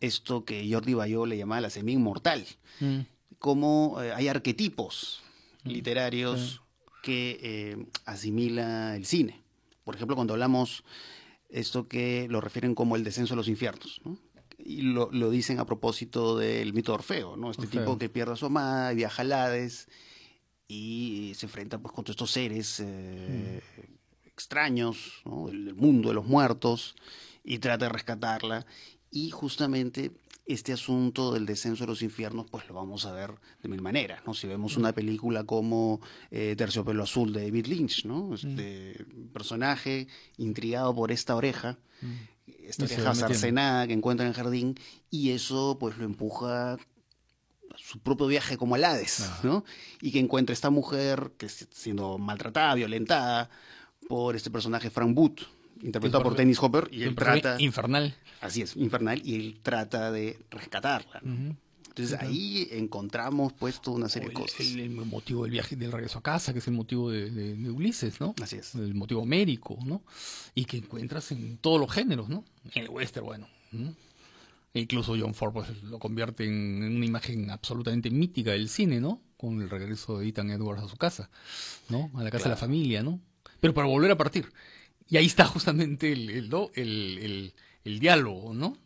esto 0.00 0.44
que 0.44 0.68
Jordi 0.70 0.94
Bayó 0.94 1.26
le 1.26 1.38
llamaba 1.38 1.62
la 1.62 1.70
semilla 1.70 1.98
inmortal, 1.98 2.46
mm. 2.80 3.00
como 3.38 4.02
eh, 4.02 4.12
hay 4.12 4.28
arquetipos 4.28 5.22
mm. 5.64 5.70
literarios 5.70 6.62
que 7.02 7.38
eh, 7.42 7.86
asimila 8.04 8.96
el 8.96 9.06
cine. 9.06 9.42
Por 9.84 9.94
ejemplo, 9.94 10.16
cuando 10.16 10.34
hablamos 10.34 10.84
esto 11.48 11.88
que 11.88 12.26
lo 12.28 12.40
refieren 12.40 12.74
como 12.74 12.96
el 12.96 13.04
descenso 13.04 13.34
a 13.34 13.36
los 13.36 13.48
infiernos, 13.48 14.00
y 14.58 14.82
lo, 14.82 15.30
dicen 15.30 15.60
a 15.60 15.64
propósito 15.64 16.36
del 16.36 16.72
mito 16.72 16.90
de 16.92 16.96
Orfeo, 16.96 17.36
¿no? 17.36 17.50
Este 17.50 17.68
tipo 17.68 17.98
que 17.98 18.08
pierde 18.08 18.32
a 18.32 18.36
su 18.36 18.46
amada 18.46 18.92
y 18.92 18.96
viaja 18.96 19.22
al 19.22 19.32
Hades 19.32 19.88
y 20.68 21.32
se 21.36 21.46
enfrenta 21.46 21.78
pues 21.78 21.94
contra 21.94 22.12
estos 22.12 22.30
seres 22.30 22.80
eh, 22.80 23.62
mm. 23.78 24.26
extraños 24.26 25.22
del, 25.24 25.74
mundo 25.74 26.08
de 26.08 26.14
los 26.14 26.26
muertos 26.26 26.96
y 27.44 27.58
trata 27.58 27.86
de 27.86 27.92
rescatarla 27.92 28.66
y 29.10 29.30
justamente 29.30 30.12
este 30.44 30.72
asunto 30.72 31.32
del 31.32 31.46
descenso 31.46 31.84
de 31.84 31.88
los 31.88 32.02
infiernos 32.02 32.46
pues 32.50 32.68
lo 32.68 32.74
vamos 32.74 33.04
a 33.06 33.12
ver 33.12 33.32
de 33.62 33.68
mil 33.68 33.82
maneras 33.82 34.22
no 34.26 34.34
si 34.34 34.46
vemos 34.46 34.76
una 34.76 34.92
película 34.92 35.44
como 35.44 36.00
eh, 36.30 36.54
Terciopelo 36.56 37.02
Azul 37.02 37.32
de 37.32 37.44
David 37.44 37.66
Lynch 37.66 38.04
no 38.04 38.34
este 38.34 39.04
mm. 39.04 39.28
personaje 39.32 40.08
intrigado 40.36 40.94
por 40.94 41.12
esta 41.12 41.36
oreja 41.36 41.78
mm. 42.02 42.54
esta 42.64 42.84
oreja 42.84 43.14
sarcenada 43.14 43.86
que 43.86 43.92
encuentra 43.92 44.26
en 44.26 44.30
el 44.30 44.36
jardín 44.36 44.78
y 45.10 45.30
eso 45.30 45.78
pues 45.78 45.96
lo 45.98 46.04
empuja 46.04 46.78
su 47.76 47.98
propio 48.00 48.26
viaje 48.26 48.56
como 48.56 48.74
al 48.74 48.84
Hades, 48.84 49.30
¿no? 49.42 49.64
Y 50.00 50.12
que 50.12 50.18
encuentra 50.18 50.52
esta 50.52 50.70
mujer 50.70 51.32
que 51.38 51.46
está 51.46 51.66
siendo 51.70 52.18
maltratada, 52.18 52.74
violentada 52.74 53.50
por 54.08 54.36
este 54.36 54.50
personaje 54.50 54.90
Frank 54.90 55.14
Booth, 55.14 55.42
interpretado 55.82 56.22
por 56.22 56.36
Dennis 56.36 56.58
Hopper, 56.60 56.88
y 56.90 57.02
él 57.02 57.14
trata... 57.14 57.60
Infernal. 57.60 58.14
Así 58.40 58.62
es, 58.62 58.76
infernal, 58.76 59.20
y 59.24 59.34
él 59.34 59.60
trata 59.62 60.10
de 60.12 60.38
rescatarla. 60.50 61.20
Entonces 61.96 62.20
ahí 62.20 62.68
encontramos 62.72 63.54
puesto 63.54 63.90
una 63.90 64.10
serie 64.10 64.28
de 64.28 64.34
cosas. 64.34 64.60
El, 64.60 64.90
motivo 64.90 65.44
del 65.44 65.52
viaje, 65.52 65.76
del 65.76 65.90
regreso 65.90 66.18
a 66.18 66.22
casa, 66.22 66.52
que 66.52 66.58
es 66.58 66.68
el 66.68 66.74
motivo 66.74 67.10
de, 67.10 67.70
Ulises, 67.70 68.20
¿no? 68.20 68.34
Así 68.42 68.56
es. 68.56 68.74
El 68.74 68.94
motivo 68.94 69.24
médico, 69.24 69.78
¿no? 69.82 70.02
Y 70.54 70.66
que 70.66 70.76
encuentras 70.76 71.32
en 71.32 71.56
todos 71.56 71.80
los 71.80 71.90
géneros, 71.90 72.28
¿no? 72.28 72.44
En 72.74 72.82
el 72.82 72.90
western, 72.90 73.24
bueno. 73.24 73.48
E 73.72 73.94
incluso 74.80 75.16
John 75.18 75.34
Ford 75.34 75.52
pues, 75.52 75.82
lo 75.82 75.98
convierte 75.98 76.44
en 76.44 76.82
una 76.82 77.04
imagen 77.04 77.50
absolutamente 77.50 78.10
mítica 78.10 78.52
del 78.52 78.68
cine, 78.68 79.00
¿no? 79.00 79.22
Con 79.36 79.60
el 79.60 79.70
regreso 79.70 80.18
de 80.18 80.28
Ethan 80.28 80.50
Edwards 80.50 80.82
a 80.82 80.88
su 80.88 80.96
casa, 80.96 81.30
¿no? 81.88 82.10
A 82.14 82.22
la 82.22 82.30
casa 82.30 82.44
de 82.44 82.50
la 82.50 82.56
familia, 82.56 83.02
¿no? 83.02 83.20
Pero 83.60 83.74
para 83.74 83.86
volver 83.86 84.10
a 84.10 84.16
partir. 84.16 84.52
Y 85.08 85.16
ahí 85.16 85.26
está 85.26 85.44
justamente 85.46 86.12
el, 86.12 86.30
el, 86.30 86.50
el, 86.74 87.54
el 87.84 87.98
diálogo, 87.98 88.54
¿no? 88.54 88.76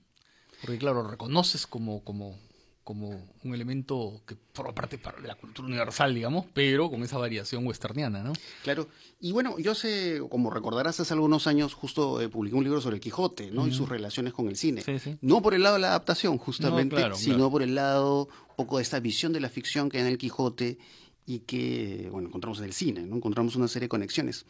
Porque 0.61 0.79
claro, 0.79 1.09
reconoces 1.09 1.67
como, 1.67 2.05
como, 2.05 2.39
como 2.85 3.11
un 3.45 3.55
elemento 3.55 4.23
que 4.27 4.37
forma 4.53 4.75
parte 4.75 4.97
de 4.97 5.29
la 5.29 5.35
cultura 5.35 5.69
universal, 5.69 6.15
digamos, 6.15 6.47
pero 6.55 6.91
con 6.91 7.03
esa 7.03 7.19
variación 7.19 7.67
westerniana, 7.67 8.23
¿no? 8.23 8.33
Claro. 8.63 8.89
Y 9.21 9.33
bueno, 9.33 9.59
yo 9.59 9.75
sé, 9.75 10.21
como 10.31 10.51
recordarás, 10.51 10.99
hace 10.99 11.13
algunos 11.15 11.47
años 11.47 11.75
justo 11.75 12.21
eh, 12.21 12.29
publiqué 12.29 12.57
un 12.57 12.65
libro 12.65 12.81
sobre 12.81 12.97
el 12.97 13.01
Quijote, 13.01 13.51
¿no? 13.51 13.67
Y 13.67 13.73
sus 13.73 13.89
relaciones 13.89 14.33
con 14.33 14.49
el 14.49 14.57
cine. 14.57 14.83
No 15.21 15.43
por 15.43 15.55
el 15.55 15.63
lado 15.63 15.77
de 15.77 15.83
la 15.83 15.89
adaptación, 15.89 16.39
justamente, 16.39 16.97
sino 17.15 17.51
por 17.51 17.63
el 17.63 17.75
lado 17.75 18.29
un 18.51 18.57
poco 18.57 18.79
de 18.79 18.83
esta 18.83 18.99
visión 18.99 19.33
de 19.33 19.41
la 19.41 19.49
ficción 19.49 19.89
que 19.89 19.99
hay 19.99 20.03
en 20.03 20.09
el 20.09 20.19
Quijote 20.19 20.79
y 21.27 21.41
que, 21.41 22.09
bueno, 22.11 22.29
encontramos 22.29 22.59
en 22.59 22.65
el 22.65 22.73
cine, 22.73 23.03
¿no? 23.03 23.17
Encontramos 23.17 23.55
una 23.57 23.69
serie 23.69 23.85
de 23.85 23.91
conexiones. 23.91 24.47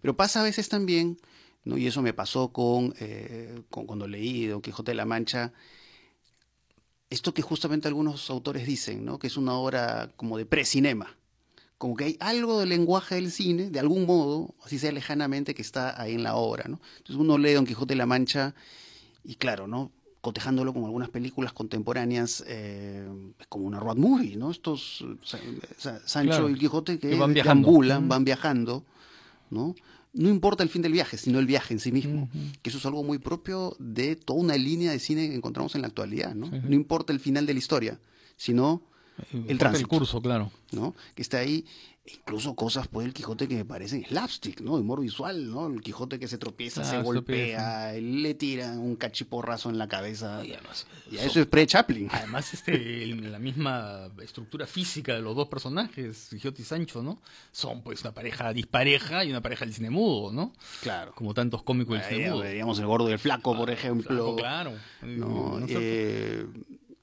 Pero 0.00 0.16
pasa 0.16 0.40
a 0.40 0.42
veces 0.42 0.68
también, 0.68 1.18
¿no? 1.64 1.76
Y 1.76 1.86
eso 1.86 2.02
me 2.02 2.12
pasó 2.12 2.48
con, 2.48 2.94
eh, 2.98 3.60
con 3.70 3.86
cuando 3.86 4.08
leí 4.08 4.46
Don 4.46 4.60
Quijote 4.60 4.92
de 4.92 4.96
la 4.96 5.04
Mancha, 5.04 5.52
esto 7.14 7.32
que 7.32 7.42
justamente 7.42 7.88
algunos 7.88 8.28
autores 8.30 8.66
dicen, 8.66 9.04
¿no? 9.04 9.18
que 9.18 9.26
es 9.26 9.36
una 9.36 9.54
obra 9.54 10.10
como 10.16 10.36
de 10.36 10.46
precinema, 10.46 11.16
como 11.78 11.96
que 11.96 12.04
hay 12.04 12.16
algo 12.20 12.60
del 12.60 12.68
lenguaje 12.68 13.16
del 13.16 13.30
cine, 13.30 13.70
de 13.70 13.80
algún 13.80 14.06
modo, 14.06 14.54
así 14.64 14.78
sea 14.78 14.92
lejanamente, 14.92 15.54
que 15.54 15.62
está 15.62 16.00
ahí 16.00 16.14
en 16.14 16.22
la 16.22 16.36
obra. 16.36 16.64
¿no? 16.68 16.80
Entonces 16.98 17.16
uno 17.16 17.38
lee 17.38 17.52
Don 17.52 17.66
Quijote 17.66 17.94
de 17.94 17.98
la 17.98 18.06
Mancha 18.06 18.54
y 19.22 19.36
claro, 19.36 19.66
¿no? 19.66 19.90
cotejándolo 20.20 20.72
con 20.72 20.84
algunas 20.84 21.10
películas 21.10 21.52
contemporáneas, 21.52 22.42
eh, 22.46 23.06
es 23.38 23.46
como 23.46 23.66
una 23.66 23.78
road 23.78 23.98
movie, 23.98 24.36
¿no? 24.36 24.50
Estos 24.50 25.04
Sancho 26.06 26.48
y 26.48 26.54
Quijote 26.54 26.98
que, 26.98 27.14
van 27.14 27.34
viajando, 27.34 27.70
van 28.08 28.24
viajando, 28.24 28.84
¿no? 29.50 29.74
No 30.14 30.28
importa 30.28 30.62
el 30.62 30.68
fin 30.68 30.80
del 30.80 30.92
viaje, 30.92 31.18
sino 31.18 31.38
el 31.38 31.46
viaje 31.46 31.74
en 31.74 31.80
sí 31.80 31.92
mismo. 31.92 32.28
Que 32.62 32.70
eso 32.70 32.78
es 32.78 32.86
algo 32.86 33.02
muy 33.02 33.18
propio 33.18 33.76
de 33.78 34.16
toda 34.16 34.40
una 34.40 34.56
línea 34.56 34.92
de 34.92 34.98
cine 34.98 35.28
que 35.28 35.34
encontramos 35.34 35.74
en 35.74 35.82
la 35.82 35.88
actualidad, 35.88 36.34
¿no? 36.34 36.48
No 36.48 36.74
importa 36.74 37.12
el 37.12 37.20
final 37.20 37.46
de 37.46 37.52
la 37.52 37.58
historia, 37.58 38.00
sino 38.36 38.82
el 39.32 39.58
tránsito. 39.58 39.84
El 39.92 39.98
curso, 39.98 40.20
claro. 40.22 40.50
¿no? 40.72 40.94
Que 41.14 41.22
está 41.22 41.38
ahí 41.38 41.64
incluso 42.06 42.54
cosas 42.54 42.86
por 42.86 43.02
el 43.02 43.14
Quijote 43.14 43.48
que 43.48 43.54
me 43.54 43.64
parecen 43.64 44.04
slapstick, 44.04 44.60
¿no? 44.60 44.74
Humor 44.74 45.00
visual, 45.00 45.50
¿no? 45.50 45.66
El 45.68 45.80
Quijote 45.80 46.18
que 46.18 46.28
se 46.28 46.36
tropieza, 46.36 46.84
se 46.84 47.00
golpea, 47.00 47.92
le 47.94 48.34
tira 48.34 48.72
un 48.72 48.96
cachiporrazo 48.96 49.70
en 49.70 49.78
la 49.78 49.88
cabeza. 49.88 50.44
Y, 50.44 50.52
además, 50.52 50.86
eso 51.10 51.40
es 51.40 51.46
pre-Chaplin. 51.46 52.08
Además, 52.12 52.52
este, 52.52 53.06
la 53.06 53.38
misma 53.38 54.10
estructura 54.22 54.66
física 54.66 55.14
de 55.14 55.22
los 55.22 55.34
dos 55.34 55.48
personajes, 55.48 56.28
Quijote 56.30 56.62
y 56.62 56.64
Sancho, 56.64 57.02
¿no? 57.02 57.22
Son 57.52 57.82
pues 57.82 58.02
una 58.02 58.12
pareja 58.12 58.52
dispareja 58.52 59.24
y 59.24 59.30
una 59.30 59.40
pareja 59.40 59.64
del 59.64 59.72
cine 59.72 59.88
mudo, 59.88 60.30
¿no? 60.30 60.52
Claro. 60.82 61.14
Como 61.14 61.32
tantos 61.32 61.62
cómicos 61.62 61.98
del 61.98 62.04
cine 62.04 62.30
mudo. 62.30 62.40
Veríamos 62.40 62.78
el 62.78 62.86
gordo 62.86 63.08
y 63.08 63.12
el 63.12 63.18
flaco, 63.18 63.56
por 63.56 63.70
ejemplo. 63.70 64.36
claro. 64.36 64.72
¿no? 65.02 65.60
Eh, 65.68 66.46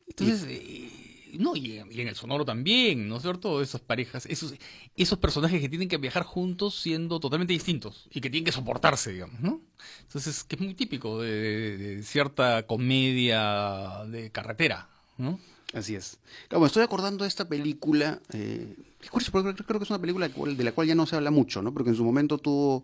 entonces, 0.07 0.45
eh, 0.47 1.00
no, 1.37 1.55
y, 1.55 1.77
en 1.77 2.07
el 2.07 2.15
sonoro 2.15 2.45
también, 2.45 3.07
¿no 3.07 3.17
es 3.17 3.21
cierto? 3.21 3.61
Esas 3.61 3.81
parejas, 3.81 4.25
esos, 4.25 4.53
esos 4.95 5.19
personajes 5.19 5.61
que 5.61 5.69
tienen 5.69 5.87
que 5.87 5.97
viajar 5.97 6.23
juntos 6.23 6.79
siendo 6.79 7.19
totalmente 7.19 7.53
distintos 7.53 8.07
y 8.11 8.21
que 8.21 8.29
tienen 8.29 8.45
que 8.45 8.51
soportarse, 8.51 9.11
digamos, 9.11 9.39
¿no? 9.39 9.61
Entonces, 10.01 10.43
que 10.43 10.55
es 10.55 10.61
muy 10.61 10.73
típico 10.73 11.21
de, 11.21 12.01
cierta 12.03 12.65
comedia 12.67 14.03
de 14.07 14.31
carretera, 14.31 14.89
¿no? 15.17 15.39
Así 15.73 15.95
es. 15.95 16.19
Claro, 16.49 16.61
me 16.61 16.67
estoy 16.67 16.83
acordando 16.83 17.23
de 17.23 17.29
esta 17.29 17.47
película, 17.47 18.21
eh, 18.33 18.75
creo 18.99 19.79
que 19.79 19.83
es 19.83 19.89
una 19.89 19.99
película 19.99 20.27
de 20.27 20.63
la 20.63 20.71
cual 20.73 20.87
ya 20.87 20.95
no 20.95 21.05
se 21.05 21.15
habla 21.15 21.31
mucho, 21.31 21.61
¿no? 21.61 21.73
Porque 21.73 21.91
en 21.91 21.95
su 21.95 22.03
momento 22.03 22.37
tuvo 22.37 22.83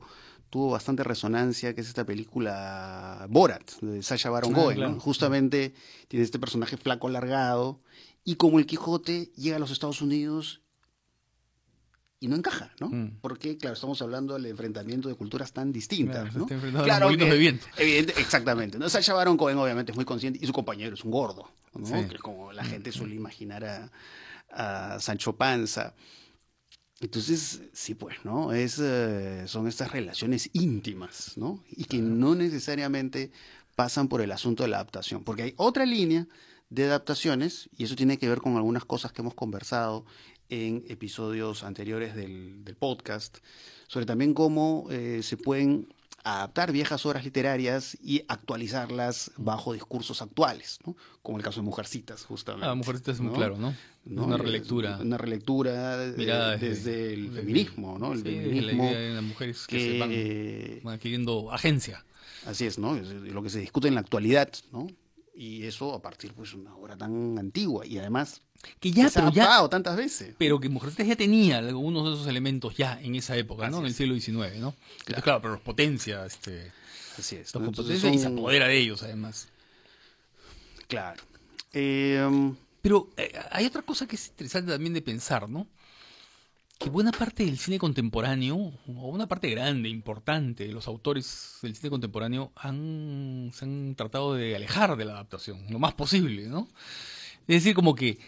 tuvo 0.50 0.72
bastante 0.72 1.04
resonancia, 1.04 1.74
que 1.74 1.82
es 1.82 1.88
esta 1.88 2.06
película 2.06 3.26
Borat, 3.30 3.70
de 3.82 4.02
Sasha 4.02 4.30
Baron 4.30 4.54
ah, 4.54 4.56
Cohen, 4.56 4.80
¿no? 4.80 5.00
Justamente 5.00 5.74
tiene 6.08 6.24
este 6.24 6.40
personaje 6.40 6.78
flaco, 6.78 7.08
alargado, 7.08 7.82
y 8.28 8.36
como 8.36 8.60
el 8.60 8.66
Quijote 8.66 9.32
llega 9.38 9.56
a 9.56 9.60
los 9.60 9.72
Estados 9.72 10.02
Unidos 10.02 10.60
y 12.20 12.28
no 12.28 12.36
encaja, 12.36 12.74
¿no? 12.82 12.90
Mm. 12.90 13.20
Porque, 13.22 13.58
claro, 13.58 13.76
estamos 13.76 14.02
hablando 14.02 14.34
del 14.34 14.48
enfrentamiento 14.48 15.08
de 15.08 15.16
culturas 15.16 15.54
tan 15.54 15.72
distintas, 15.72 16.36
¿no? 16.36 16.46
Claro, 16.84 17.10
de 17.10 17.38
viento. 17.38 17.66
Evidente, 17.78 18.20
exactamente. 18.20 18.78
¿no? 18.78 18.90
Sacha 18.90 19.14
Baron 19.14 19.38
Cohen 19.38 19.58
obviamente 19.58 19.94
es 19.94 19.96
muy 19.96 20.04
consciente 20.04 20.40
y 20.44 20.46
su 20.46 20.52
compañero 20.52 20.94
es 20.94 21.06
un 21.06 21.12
gordo, 21.12 21.50
¿no? 21.74 22.06
Que 22.10 22.18
como 22.18 22.52
la 22.52 22.66
gente 22.66 22.92
suele 22.92 23.16
imaginar 23.16 23.90
a, 24.52 25.00
Sancho 25.00 25.38
Panza. 25.38 25.94
Entonces, 27.00 27.62
sí, 27.72 27.96
pues, 27.96 28.18
¿no? 28.26 28.52
Es, 28.52 28.78
eh, 28.80 29.44
son 29.48 29.70
estas 29.70 29.94
relaciones 29.94 30.50
íntimas, 30.52 31.38
¿no? 31.38 31.64
Y 31.70 31.86
que 31.86 32.00
no 32.00 32.36
necesariamente 32.36 33.32
pasan 33.78 34.10
por 34.10 34.20
el 34.20 34.34
asunto 34.34 34.64
de 34.64 34.70
la 34.70 34.78
adaptación, 34.78 35.24
porque 35.24 35.44
hay 35.44 35.54
otra 35.56 35.86
línea 35.86 36.28
de 36.70 36.86
adaptaciones, 36.86 37.70
y 37.78 37.84
eso 37.86 37.96
tiene 37.96 38.18
que 38.18 38.28
ver 38.28 38.40
con 38.40 38.56
algunas 38.58 38.86
cosas 38.86 39.12
que 39.12 39.22
hemos 39.22 39.34
conversado 39.34 40.06
en 40.50 40.84
episodios 40.88 41.64
anteriores 41.64 42.16
del, 42.16 42.64
del 42.64 42.76
podcast, 42.76 43.38
sobre 43.88 44.06
también 44.06 44.34
cómo 44.34 44.88
eh, 44.92 45.22
se 45.24 45.38
pueden 45.38 45.94
adaptar 46.24 46.74
viejas 46.74 47.06
obras 47.06 47.24
literarias 47.24 47.98
y 48.04 48.24
actualizarlas 48.28 49.32
bajo 49.38 49.72
discursos 49.72 50.22
actuales, 50.22 50.80
¿no? 50.86 50.96
como 51.22 51.38
el 51.38 51.44
caso 51.44 51.62
de 51.62 51.66
Mujercitas, 51.66 52.26
justamente. 52.26 52.68
Ah, 52.68 52.76
Mujercitas 52.76 53.16
es 53.16 53.22
muy 53.22 53.32
¿no? 53.32 53.38
claro, 53.38 53.58
¿no? 53.58 53.74
¿no? 54.06 54.26
Una 54.26 54.36
relectura. 54.38 54.98
Una 55.02 55.18
relectura 55.18 56.04
eh, 56.06 56.14
Mirada 56.18 56.58
desde, 56.58 56.70
desde- 56.70 57.14
el 57.14 57.24
desde- 57.30 57.36
feminismo, 57.42 57.98
¿no? 57.98 58.12
El 58.12 58.20
Sí, 58.20 58.24
de 58.26 58.36
la 58.36 58.42
feminismo 58.44 58.84
idea 58.90 59.00
de 59.00 59.14
las 59.14 59.24
mujeres 59.24 59.68
que, 59.68 59.80
se 59.80 60.00
van, 60.00 60.82
van 60.84 60.94
adquiriendo 60.96 61.52
agencia. 61.52 62.04
así 62.46 62.66
es, 62.66 62.78
¿no? 62.78 62.96
Es 62.98 63.08
lo 63.10 63.42
que 63.44 63.50
se 63.50 63.60
discute 63.60 63.88
en 63.88 63.96
la 63.96 64.02
actualidad, 64.02 64.50
¿no? 64.74 64.88
Y 65.40 65.66
eso 65.68 65.94
a 65.94 66.02
partir 66.02 66.34
pues 66.34 66.52
de 66.52 66.58
una 66.58 66.76
obra 66.76 66.98
tan 66.98 67.38
antigua 67.38 67.86
y 67.86 68.00
además 68.00 68.42
Que 68.80 68.90
ya, 68.92 69.08
se 69.08 69.20
ha 69.20 69.32
ya, 69.32 69.70
tantas 69.70 69.96
veces. 69.96 70.34
pero 70.40 70.60
que 70.60 70.68
Mujercitas 70.68 71.06
ya 71.06 71.16
tenía 71.16 71.60
algunos 71.60 72.06
de 72.08 72.14
esos 72.16 72.26
elementos 72.28 72.76
ya 72.76 73.00
en 73.02 73.14
esa 73.14 73.38
época, 73.38 73.70
¿no? 73.70 73.78
Así 73.78 73.82
En 73.82 73.86
el 73.86 73.94
siglo 73.94 74.16
XIX, 74.16 74.58
¿no? 74.60 74.74
Entonces, 75.00 75.24
claro, 75.24 75.40
pero 75.42 75.54
los 75.54 75.62
potencia, 75.62 76.26
este, 76.26 76.72
Así 77.20 77.36
es. 77.36 77.54
los 77.54 77.62
¿no? 77.62 77.70
Entonces 77.70 78.02
potencia 78.02 78.20
y 78.20 78.20
se 78.20 78.28
apodera 78.34 78.68
de 78.68 78.78
ellos, 78.80 79.04
además. 79.04 79.48
Claro. 80.88 81.22
Eh, 81.74 82.54
Pero 82.82 83.10
eh, 83.18 83.32
hay 83.52 83.66
otra 83.68 83.84
cosa 83.84 84.08
que 84.08 84.16
es 84.16 84.30
interesante 84.30 84.72
también 84.72 84.94
de 84.96 85.02
pensar, 85.04 85.48
¿no? 85.48 85.68
Que 86.80 86.90
buena 86.90 87.12
parte 87.12 87.44
del 87.44 87.58
cine 87.58 87.80
contemporáneo, 87.80 88.56
o 88.56 89.08
una 89.08 89.28
parte 89.28 89.50
grande, 89.50 89.90
importante, 89.90 90.68
los 90.68 90.88
autores 90.88 91.58
del 91.64 91.76
cine 91.76 91.90
contemporáneo 91.90 92.52
han, 92.56 93.52
se 93.54 93.66
han 93.66 93.96
tratado 93.96 94.36
de 94.36 94.56
alejar 94.56 94.96
de 94.96 95.06
la 95.06 95.14
adaptación, 95.14 95.66
lo 95.70 95.80
más 95.80 95.96
posible, 95.96 96.48
¿no? 96.48 96.68
Es 97.48 97.64
decir, 97.64 97.74
como 97.74 97.96
que 97.96 98.20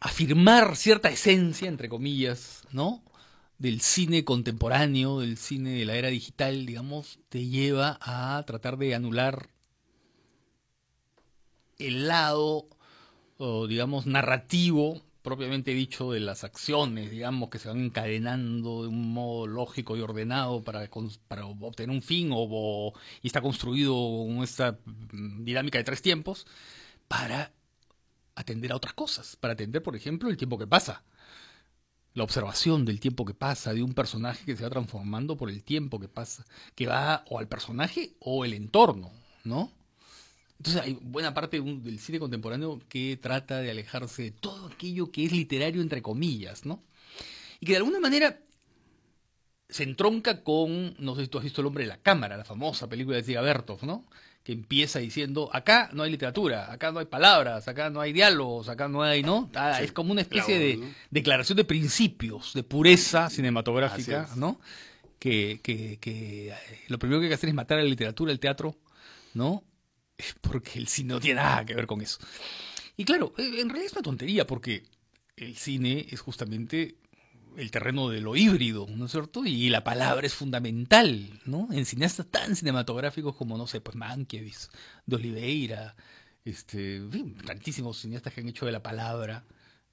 afirmar 0.00 0.74
cierta 0.76 1.08
esencia, 1.08 1.68
entre 1.68 1.88
comillas, 1.88 2.64
¿no? 2.72 3.02
Del 3.58 3.80
cine 3.80 4.24
contemporáneo, 4.24 5.20
del 5.20 5.36
cine 5.36 5.70
de 5.70 5.84
la 5.84 5.94
era 5.94 6.08
digital, 6.08 6.66
digamos, 6.66 7.20
te 7.28 7.46
lleva 7.46 7.98
a 8.00 8.42
tratar 8.44 8.76
de 8.76 8.94
anular 8.96 9.50
el 11.78 12.08
lado 12.08 12.68
digamos 13.68 14.06
narrativo 14.06 15.00
propiamente 15.28 15.72
dicho 15.72 16.12
de 16.12 16.20
las 16.20 16.42
acciones, 16.44 17.10
digamos, 17.10 17.50
que 17.50 17.58
se 17.58 17.68
van 17.68 17.80
encadenando 17.84 18.82
de 18.82 18.88
un 18.88 19.12
modo 19.12 19.46
lógico 19.46 19.96
y 19.96 20.00
ordenado 20.00 20.62
para, 20.64 20.88
obtener 20.90 21.90
un 21.94 22.02
fin 22.02 22.30
o, 22.32 22.36
o- 22.38 22.92
y 23.22 23.26
está 23.28 23.40
construido 23.42 23.92
con 23.94 24.42
esta 24.42 24.78
mm, 25.12 25.44
dinámica 25.44 25.78
de 25.78 25.84
tres 25.84 26.02
tiempos 26.02 26.46
para 27.08 27.52
atender 28.36 28.72
a 28.72 28.76
otras 28.76 28.94
cosas, 28.94 29.36
para 29.36 29.54
atender, 29.54 29.82
por 29.82 29.96
ejemplo, 29.96 30.30
el 30.30 30.36
tiempo 30.36 30.58
que 30.58 30.66
pasa. 30.66 31.04
La 32.14 32.24
observación 32.24 32.84
del 32.84 33.00
tiempo 33.00 33.24
que 33.24 33.34
pasa, 33.34 33.72
de 33.72 33.82
un 33.82 33.94
personaje 33.94 34.44
que 34.44 34.56
se 34.56 34.64
va 34.64 34.70
transformando 34.70 35.36
por 35.36 35.50
el 35.50 35.62
tiempo 35.62 36.00
que 36.00 36.08
pasa, 36.08 36.44
que 36.74 36.86
va 36.86 37.24
o 37.30 37.38
al 37.38 37.48
personaje 37.48 38.14
o 38.20 38.44
el 38.44 38.54
entorno, 38.54 39.10
¿no? 39.44 39.72
Entonces 40.58 40.82
hay 40.82 40.98
buena 41.00 41.34
parte 41.34 41.60
un- 41.60 41.82
del 41.82 41.98
cine 42.00 42.18
contemporáneo 42.18 42.80
que 42.88 43.16
trata 43.20 43.58
de 43.60 43.70
alejarse 43.70 44.22
de 44.24 44.30
todo 44.32 44.66
aquello 44.66 45.10
que 45.12 45.24
es 45.24 45.32
literario 45.32 45.80
entre 45.82 46.02
comillas, 46.02 46.66
¿no? 46.66 46.82
Y 47.60 47.66
que 47.66 47.72
de 47.72 47.78
alguna 47.78 48.00
manera 48.00 48.40
se 49.68 49.82
entronca 49.82 50.42
con, 50.42 50.94
no 50.98 51.14
sé 51.14 51.22
si 51.22 51.28
tú 51.28 51.38
has 51.38 51.44
visto 51.44 51.60
El 51.60 51.66
hombre 51.66 51.84
de 51.84 51.88
la 51.88 51.98
cámara, 51.98 52.36
la 52.36 52.44
famosa 52.44 52.88
película 52.88 53.16
de 53.18 53.22
Ziga 53.22 53.42
Bertov, 53.42 53.84
¿no? 53.84 54.04
Que 54.42 54.52
empieza 54.52 54.98
diciendo, 54.98 55.50
acá 55.52 55.90
no 55.92 56.02
hay 56.04 56.10
literatura, 56.10 56.72
acá 56.72 56.90
no 56.90 57.00
hay 57.00 57.04
palabras, 57.06 57.68
acá 57.68 57.90
no 57.90 58.00
hay 58.00 58.12
diálogos, 58.14 58.68
acá 58.70 58.88
no 58.88 59.02
hay, 59.02 59.22
¿no? 59.22 59.50
Ah, 59.54 59.74
Sí, 59.78 59.84
es 59.84 59.92
como 59.92 60.10
una 60.12 60.22
especie 60.22 60.58
de 60.58 60.76
declaración 61.10 61.56
de 61.56 61.64
principios, 61.64 62.54
de 62.54 62.62
pureza 62.62 63.28
cinematográfica. 63.30 64.26
¿no? 64.36 64.58
Que, 65.18 65.60
que, 65.62 65.98
que 66.00 66.48
eh, 66.50 66.54
lo 66.88 66.98
primero 66.98 67.20
que 67.20 67.26
hay 67.26 67.30
que 67.30 67.34
hacer 67.34 67.48
es 67.50 67.54
matar 67.54 67.78
a 67.78 67.82
la 67.82 67.88
literatura, 67.88 68.32
el 68.32 68.40
teatro, 68.40 68.74
¿no? 69.34 69.64
Porque 70.40 70.78
el 70.78 70.88
cine 70.88 71.14
no 71.14 71.20
tiene 71.20 71.40
nada 71.40 71.64
que 71.64 71.74
ver 71.74 71.86
con 71.86 72.00
eso. 72.00 72.18
Y 72.96 73.04
claro, 73.04 73.32
eh, 73.38 73.60
en 73.60 73.68
realidad 73.68 73.86
es 73.86 73.92
una 73.92 74.02
tontería 74.02 74.46
porque 74.46 74.82
el 75.36 75.56
cine 75.56 76.06
es 76.10 76.20
justamente 76.20 76.96
el 77.56 77.70
terreno 77.70 78.08
de 78.08 78.20
lo 78.20 78.36
híbrido, 78.36 78.86
¿no 78.88 79.06
es 79.06 79.12
cierto? 79.12 79.44
Y 79.44 79.68
la 79.68 79.84
palabra 79.84 80.26
es 80.26 80.34
fundamental, 80.34 81.40
¿no? 81.44 81.68
En 81.72 81.86
cineastas 81.86 82.26
tan 82.26 82.54
cinematográficos 82.56 83.34
como, 83.36 83.56
no 83.56 83.66
sé, 83.66 83.80
pues 83.80 83.96
Mankiewicz, 83.96 84.68
de 85.06 85.16
Oliveira, 85.16 85.96
este, 86.44 86.96
en 86.96 87.12
fin, 87.12 87.36
tantísimos 87.44 88.00
cineastas 88.00 88.32
que 88.32 88.40
han 88.40 88.48
hecho 88.48 88.66
de 88.66 88.72
la 88.72 88.82
palabra, 88.82 89.44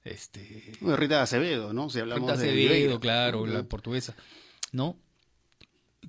este, 0.04 0.72
bueno, 0.80 0.96
Rita 0.96 1.22
Acevedo, 1.22 1.72
¿no? 1.72 1.90
Si 1.90 1.98
hablamos 1.98 2.28
Rita 2.30 2.40
de 2.40 2.48
Acevedo, 2.48 3.00
claro, 3.00 3.46
la 3.46 3.64
portuguesa, 3.64 4.14
¿no? 4.72 4.96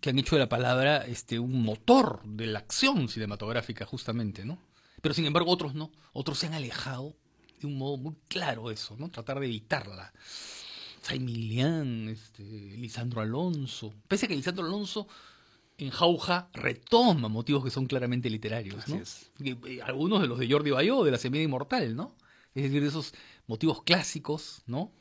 Que 0.02 0.12
han 0.12 0.20
hecho 0.20 0.36
de 0.36 0.42
la 0.42 0.50
palabra 0.50 1.06
este 1.06 1.40
un 1.40 1.64
motor 1.64 2.22
de 2.26 2.48
la 2.48 2.60
acción 2.60 3.10
cinematográfica, 3.10 3.86
justamente, 3.86 4.46
¿no? 4.46 4.60
Pero 5.02 5.14
sin 5.14 5.26
embargo, 5.26 5.52
otros 5.52 5.74
no. 5.74 5.92
Otros 6.14 6.40
se 6.40 6.48
han 6.48 6.54
alejado 6.54 7.16
de 7.60 7.68
un 7.68 7.78
modo 7.78 7.98
muy 7.98 8.16
claro 8.28 8.72
eso, 8.72 8.96
¿no? 8.98 9.10
Tratar 9.10 9.40
de 9.40 9.48
evitarla. 9.48 10.14
Saimilian, 11.02 12.10
este, 12.10 12.44
Lisandro 12.44 13.22
Alonso. 13.22 13.94
Pese 14.08 14.26
a 14.26 14.30
que 14.30 14.36
Lisandro 14.36 14.66
Alonso 14.66 15.08
en 15.78 15.90
Jauja 15.90 16.50
retoma 16.54 17.28
motivos 17.28 17.64
que 17.64 17.70
son 17.70 17.86
claramente 17.86 18.30
literarios, 18.30 18.88
¿no? 18.88 19.02
eh, 19.40 19.80
algunos 19.84 20.22
de 20.22 20.28
los 20.28 20.40
de 20.40 20.52
Jordi 20.52 20.72
Bayó, 20.72 21.04
de 21.04 21.12
la 21.12 21.18
Semilla 21.18 21.44
Inmortal, 21.44 21.96
¿no? 21.96 22.16
Es 22.56 22.64
decir, 22.64 22.82
de 22.82 22.88
esos 22.88 23.14
motivos 23.46 23.84
clásicos, 23.84 24.64
¿no? 24.66 24.92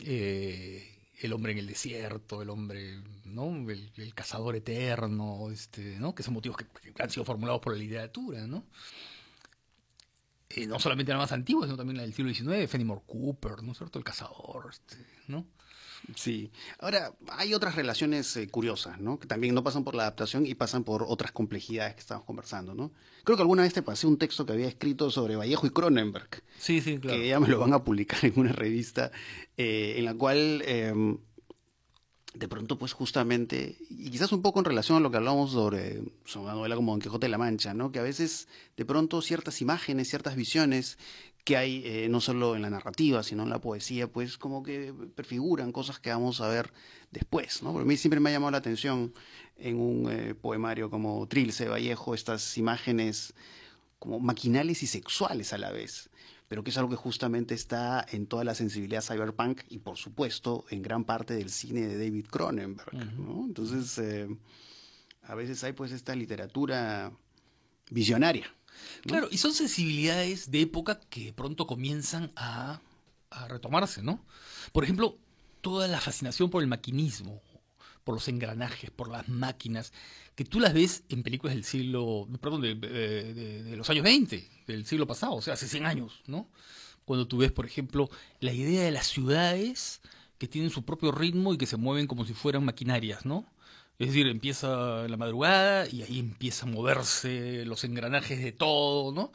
Eh, 0.00 0.97
el 1.20 1.32
hombre 1.32 1.52
en 1.52 1.58
el 1.58 1.66
desierto, 1.66 2.42
el 2.42 2.50
hombre, 2.50 3.02
¿no? 3.24 3.68
El, 3.70 4.14
cazador 4.14 4.56
eterno, 4.56 5.50
este, 5.50 5.98
¿no? 5.98 6.14
Que 6.14 6.22
son 6.22 6.34
motivos 6.34 6.56
que, 6.56 6.66
que 6.92 7.02
han 7.02 7.10
sido 7.10 7.24
formulados 7.24 7.60
por 7.60 7.72
la 7.72 7.78
literatura, 7.78 8.46
¿no? 8.46 8.64
Eh, 10.50 10.66
no 10.66 10.78
solamente 10.78 11.12
la 11.12 11.18
más 11.18 11.32
antigua, 11.32 11.66
sino 11.66 11.76
también 11.76 11.98
la 11.98 12.02
del 12.02 12.14
siglo 12.14 12.32
XIX, 12.32 12.70
Fenimore 12.70 13.02
Cooper, 13.06 13.62
¿no 13.62 13.72
es 13.72 13.78
cierto? 13.78 13.98
El 13.98 14.04
cazador, 14.04 14.68
este, 14.70 14.96
¿no? 15.26 15.46
Sí. 16.14 16.50
Ahora, 16.78 17.12
hay 17.32 17.54
otras 17.54 17.74
relaciones 17.74 18.36
eh, 18.36 18.48
curiosas, 18.48 19.00
¿no? 19.00 19.18
Que 19.18 19.26
también 19.26 19.54
no 19.54 19.62
pasan 19.62 19.84
por 19.84 19.94
la 19.94 20.02
adaptación 20.04 20.46
y 20.46 20.54
pasan 20.54 20.84
por 20.84 21.04
otras 21.06 21.32
complejidades 21.32 21.94
que 21.94 22.00
estamos 22.00 22.24
conversando, 22.24 22.74
¿no? 22.74 22.92
Creo 23.24 23.36
que 23.36 23.42
alguna 23.42 23.62
vez 23.62 23.74
te 23.74 23.82
pasé 23.82 24.06
un 24.06 24.18
texto 24.18 24.46
que 24.46 24.52
había 24.52 24.68
escrito 24.68 25.10
sobre 25.10 25.36
Vallejo 25.36 25.66
y 25.66 25.70
Cronenberg, 25.70 26.42
Sí, 26.58 26.80
sí, 26.80 26.98
que 26.98 27.28
ya 27.28 27.40
me 27.40 27.48
lo 27.48 27.58
van 27.58 27.72
a 27.72 27.84
publicar 27.84 28.18
en 28.24 28.32
una 28.36 28.52
revista, 28.52 29.10
eh, 29.56 29.96
en 29.98 30.04
la 30.04 30.14
cual 30.14 30.62
eh, 30.64 31.18
de 32.34 32.48
pronto, 32.48 32.78
pues 32.78 32.92
justamente, 32.92 33.76
y 33.90 34.10
quizás 34.10 34.32
un 34.32 34.42
poco 34.42 34.60
en 34.60 34.64
relación 34.64 34.96
a 34.96 35.00
lo 35.00 35.10
que 35.10 35.16
hablamos 35.16 35.52
sobre, 35.52 36.02
sobre 36.24 36.46
una 36.46 36.54
novela 36.54 36.76
como 36.76 36.92
Don 36.92 37.00
Quijote 37.00 37.26
de 37.26 37.30
la 37.30 37.38
Mancha, 37.38 37.74
¿no? 37.74 37.90
Que 37.90 37.98
a 37.98 38.02
veces, 38.02 38.48
de 38.76 38.84
pronto, 38.84 39.20
ciertas 39.22 39.60
imágenes, 39.60 40.08
ciertas 40.08 40.36
visiones 40.36 40.98
que 41.48 41.56
hay 41.56 41.82
eh, 41.86 42.08
no 42.10 42.20
solo 42.20 42.56
en 42.56 42.60
la 42.60 42.68
narrativa, 42.68 43.22
sino 43.22 43.42
en 43.42 43.48
la 43.48 43.58
poesía, 43.58 44.06
pues 44.06 44.36
como 44.36 44.62
que 44.62 44.92
prefiguran 45.14 45.72
cosas 45.72 45.98
que 45.98 46.10
vamos 46.10 46.42
a 46.42 46.48
ver 46.48 46.74
después, 47.10 47.62
¿no? 47.62 47.72
Porque 47.72 47.84
a 47.84 47.88
mí 47.88 47.96
siempre 47.96 48.20
me 48.20 48.28
ha 48.28 48.34
llamado 48.34 48.50
la 48.50 48.58
atención 48.58 49.14
en 49.56 49.80
un 49.80 50.12
eh, 50.12 50.34
poemario 50.34 50.90
como 50.90 51.26
Trilce 51.26 51.66
Vallejo, 51.66 52.12
estas 52.14 52.58
imágenes 52.58 53.32
como 53.98 54.20
maquinales 54.20 54.82
y 54.82 54.86
sexuales 54.86 55.54
a 55.54 55.58
la 55.58 55.72
vez, 55.72 56.10
pero 56.48 56.62
que 56.62 56.68
es 56.68 56.76
algo 56.76 56.90
que 56.90 56.96
justamente 56.96 57.54
está 57.54 58.04
en 58.12 58.26
toda 58.26 58.44
la 58.44 58.54
sensibilidad 58.54 59.00
cyberpunk 59.00 59.62
y 59.70 59.78
por 59.78 59.96
supuesto 59.96 60.66
en 60.68 60.82
gran 60.82 61.04
parte 61.04 61.32
del 61.32 61.48
cine 61.48 61.86
de 61.86 61.96
David 61.96 62.26
Cronenberg, 62.26 62.92
¿no? 63.16 63.46
Entonces, 63.46 63.96
eh, 63.96 64.28
a 65.22 65.34
veces 65.34 65.64
hay 65.64 65.72
pues 65.72 65.92
esta 65.92 66.14
literatura 66.14 67.10
visionaria. 67.90 68.54
Claro, 69.02 69.28
y 69.30 69.38
son 69.38 69.52
sensibilidades 69.54 70.50
de 70.50 70.62
época 70.62 71.00
que 71.10 71.32
pronto 71.32 71.66
comienzan 71.66 72.32
a, 72.36 72.80
retomarse, 73.48 74.02
¿no? 74.02 74.24
Por 74.72 74.84
ejemplo, 74.84 75.18
toda 75.60 75.86
la 75.86 76.00
fascinación 76.00 76.48
por 76.50 76.62
el 76.62 76.68
maquinismo, 76.68 77.42
por 78.04 78.14
los 78.14 78.26
engranajes, 78.28 78.90
por 78.90 79.08
las 79.10 79.28
máquinas, 79.28 79.92
que 80.34 80.44
tú 80.44 80.60
las 80.60 80.72
ves 80.72 81.02
en 81.10 81.22
películas 81.22 81.54
del 81.54 81.64
siglo, 81.64 82.26
perdón, 82.40 82.62
de- 82.62 82.74
de- 82.74 83.62
de 83.64 83.76
los 83.76 83.90
años 83.90 84.04
20, 84.04 84.48
del 84.66 84.86
siglo 84.86 85.06
pasado, 85.06 85.34
o 85.34 85.42
sea, 85.42 85.54
hace 85.54 85.68
100 85.68 85.84
años, 85.84 86.22
¿no? 86.26 86.48
Cuando 87.04 87.26
tú 87.28 87.38
ves, 87.38 87.52
por 87.52 87.66
ejemplo, 87.66 88.08
la 88.40 88.52
idea 88.52 88.82
de 88.82 88.90
las 88.92 89.06
ciudades 89.08 90.00
que 90.38 90.48
tienen 90.48 90.70
su 90.70 90.84
propio 90.84 91.12
ritmo 91.12 91.52
y 91.52 91.58
que 91.58 91.66
se 91.66 91.76
mueven 91.76 92.06
como 92.06 92.24
si 92.24 92.32
fueran 92.32 92.64
maquinarias, 92.64 93.26
¿no? 93.26 93.44
Es 93.98 94.08
decir, 94.08 94.28
empieza 94.28 95.08
la 95.08 95.16
madrugada 95.16 95.88
y 95.90 96.02
ahí 96.02 96.18
empieza 96.20 96.66
a 96.66 96.68
moverse 96.70 97.64
los 97.64 97.82
engranajes 97.84 98.40
de 98.42 98.52
todo, 98.52 99.12
¿no? 99.12 99.32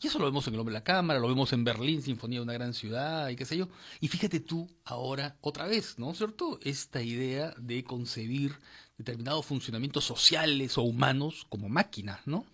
Y 0.00 0.06
eso 0.06 0.18
lo 0.18 0.26
vemos 0.26 0.46
en 0.46 0.54
El 0.54 0.60
Hombre 0.60 0.72
de 0.72 0.80
la 0.80 0.84
Cámara, 0.84 1.18
lo 1.18 1.28
vemos 1.28 1.52
en 1.52 1.64
Berlín, 1.64 2.02
Sinfonía 2.02 2.38
de 2.38 2.44
una 2.44 2.52
gran 2.52 2.74
ciudad 2.74 3.28
y 3.30 3.36
qué 3.36 3.44
sé 3.44 3.56
yo. 3.56 3.68
Y 4.00 4.08
fíjate 4.08 4.38
tú 4.40 4.68
ahora, 4.84 5.36
otra 5.40 5.66
vez, 5.66 5.98
¿no 5.98 6.10
es 6.12 6.18
cierto? 6.18 6.60
Esta 6.62 7.02
idea 7.02 7.54
de 7.58 7.82
concebir 7.84 8.56
determinados 8.98 9.46
funcionamientos 9.46 10.04
sociales 10.04 10.78
o 10.78 10.82
humanos 10.82 11.46
como 11.48 11.68
máquinas, 11.68 12.20
¿no? 12.26 12.44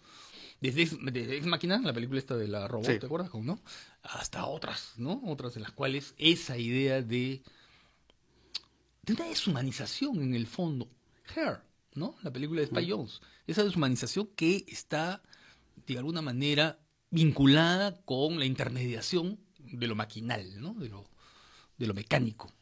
Desde 0.61 0.87
desde 1.11 1.37
Ex 1.37 1.47
Máquina, 1.47 1.79
la 1.83 1.93
película 1.93 2.19
esta 2.19 2.37
de 2.37 2.47
la 2.49 2.69
robot, 2.69 2.87
Sí. 2.87 2.99
¿te 2.99 3.07
acuerdas? 3.07 3.35
¿no? 3.35 3.59
Hasta 4.03 4.47
otras, 4.47 4.95
¿no? 4.97 5.21
Otras 5.27 5.55
de 5.55 5.61
las 5.61 5.73
cuales 5.73 6.15
esa 6.19 6.57
idea 6.57 7.03
de, 7.03 7.43
de 9.03 9.13
una 9.13 9.25
deshumanización 9.25 10.23
en 10.23 10.35
el 10.35 10.47
fondo. 10.47 10.89
¿No? 11.95 12.17
La 12.23 12.33
película 12.33 12.61
de 12.61 12.67
Spy 12.67 12.91
Jones. 12.91 13.21
Esa 13.47 13.65
deshumanización 13.65 14.29
que 14.37 14.65
está, 14.69 15.23
de 15.87 15.99
alguna 15.99 16.23
manera, 16.23 16.79
vinculada 17.11 18.01
con 18.05 18.39
la 18.39 18.45
intermediación 18.45 19.39
de 19.59 19.87
lo 19.87 19.95
maquinal, 19.95 20.61
¿no? 20.61 20.75
De 20.75 20.89
lo, 20.89 21.09
de 21.79 21.87
lo 21.87 21.95
mecánico. 21.95 22.53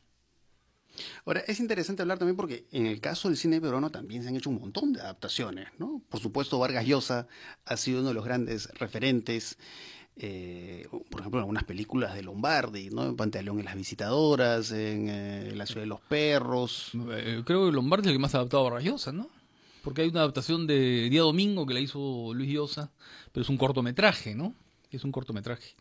Ahora, 1.25 1.41
es 1.41 1.61
interesante 1.61 2.03
hablar 2.03 2.19
también 2.19 2.37
porque 2.37 2.67
en 2.73 2.87
el 2.87 3.01
caso 3.01 3.29
del 3.29 3.37
cine 3.37 3.61
peruano 3.61 3.91
también 3.91 4.23
se 4.23 4.29
han 4.29 4.37
hecho 4.37 4.51
un 4.51 4.59
montón 4.59 4.93
de 4.93 5.01
adaptaciones, 5.01 5.69
¿no? 5.79 6.03
Por 6.09 6.21
supuesto, 6.21 6.59
Vargas 6.59 6.87
Llosa 6.87 7.29
ha 7.65 7.77
sido 7.77 8.01
uno 8.01 8.09
de 8.09 8.15
los 8.15 8.25
grandes 8.25 8.69
referentes, 8.75 9.59
eh, 10.21 10.89
por 11.11 11.21
ejemplo, 11.21 11.39
en 11.39 11.43
algunas 11.43 11.63
películas 11.63 12.15
de 12.15 12.23
Lombardi, 12.23 12.91
¿no? 12.91 13.07
En 13.07 13.17
Pantaleón 13.17 13.61
y 13.61 13.63
las 13.63 13.77
visitadoras, 13.77 14.73
en 14.73 15.09
eh, 15.09 15.53
La 15.55 15.65
ciudad 15.65 15.83
de 15.83 15.87
los 15.87 16.01
perros. 16.01 16.91
Eh, 17.13 17.43
creo 17.47 17.67
que 17.67 17.73
Lombardi 17.73 18.07
es 18.07 18.09
el 18.09 18.15
que 18.17 18.23
más 18.23 18.35
ha 18.35 18.39
adaptado 18.39 18.67
a 18.67 18.71
Vargas 18.71 18.85
Llosa, 18.85 19.13
¿no? 19.13 19.31
Porque 19.85 20.03
hay 20.03 20.09
una 20.09 20.21
adaptación 20.21 20.67
de 20.67 21.09
Día 21.09 21.21
Domingo 21.21 21.67
que 21.67 21.75
la 21.75 21.81
hizo 21.81 22.35
Luis 22.35 22.51
Llosa, 22.51 22.91
pero 23.31 23.43
es 23.43 23.49
un 23.49 23.57
cortometraje, 23.57 24.35
¿no? 24.35 24.55
Es 24.91 25.05
un 25.05 25.13
cortometraje. 25.13 25.77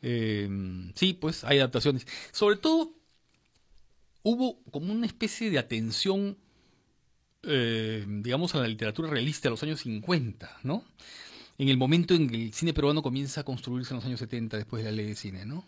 Sí, 0.00 1.14
pues 1.14 1.44
hay 1.44 1.58
adaptaciones. 1.58 2.06
Sobre 2.32 2.56
todo, 2.56 2.92
hubo 4.22 4.62
como 4.70 4.92
una 4.92 5.06
especie 5.06 5.50
de 5.50 5.58
atención, 5.58 6.36
digamos, 7.42 8.54
a 8.54 8.60
la 8.60 8.68
literatura 8.68 9.08
realista 9.08 9.48
de 9.48 9.50
los 9.50 9.62
años 9.62 9.80
50, 9.80 10.60
¿no? 10.62 10.84
En 11.58 11.68
el 11.68 11.76
momento 11.76 12.14
en 12.14 12.28
que 12.28 12.36
el 12.36 12.52
cine 12.52 12.74
peruano 12.74 13.02
comienza 13.02 13.42
a 13.42 13.44
construirse 13.44 13.92
en 13.92 13.96
los 13.96 14.04
años 14.04 14.20
70, 14.20 14.56
después 14.56 14.82
de 14.84 14.90
la 14.90 14.96
ley 14.96 15.06
de 15.06 15.14
cine, 15.14 15.44
¿no? 15.44 15.64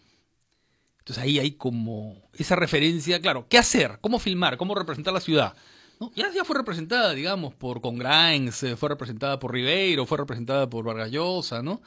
Entonces 0.99 1.23
ahí 1.23 1.39
hay 1.39 1.53
como 1.53 2.17
esa 2.35 2.57
referencia, 2.57 3.21
claro, 3.21 3.47
¿qué 3.49 3.59
hacer? 3.59 3.99
¿Cómo 4.01 4.19
filmar? 4.19 4.57
¿Cómo 4.57 4.75
representar 4.75 5.15
la 5.15 5.21
ciudad? 5.21 5.55
¿No? 6.01 6.11
Ya, 6.17 6.31
ya 6.33 6.45
fue 6.45 6.57
representada, 6.57 7.15
digamos, 7.15 7.55
por 7.55 7.81
con 7.81 7.97
Grimes, 7.97 8.61
eh, 8.65 8.77
fue 8.77 8.89
representada 8.89 9.39
por 9.39 9.53
Ribeiro, 9.53 10.05
fue 10.05 10.19
representada 10.19 10.69
por 10.69 10.85
Vargas 10.85 11.11
Llosa, 11.11 11.63
¿no? 11.63 11.81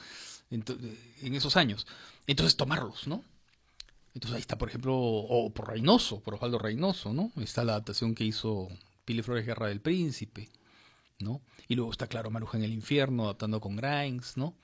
Ento- 0.49 0.77
en 1.21 1.35
esos 1.35 1.57
años. 1.57 1.85
Entonces 2.25 2.55
tomarlos, 2.55 3.07
¿no? 3.07 3.23
Entonces 4.13 4.35
ahí 4.35 4.41
está, 4.41 4.57
por 4.57 4.69
ejemplo, 4.69 4.95
o 4.97 5.49
por 5.53 5.69
Reynoso, 5.69 6.21
por 6.21 6.35
Osvaldo 6.35 6.57
Reynoso, 6.57 7.13
¿no? 7.13 7.31
Está 7.41 7.63
la 7.63 7.73
adaptación 7.73 8.15
que 8.15 8.23
hizo 8.23 8.69
Pili 9.05 9.21
Flores 9.21 9.45
Guerra 9.45 9.67
del 9.67 9.81
Príncipe, 9.81 10.49
¿no? 11.19 11.41
Y 11.67 11.75
luego 11.75 11.91
está, 11.91 12.07
claro, 12.07 12.31
Maruja 12.31 12.57
en 12.57 12.63
el 12.63 12.73
Infierno, 12.73 13.25
adaptando 13.25 13.59
con 13.59 13.75
Grimes, 13.75 14.37
¿no? 14.37 14.55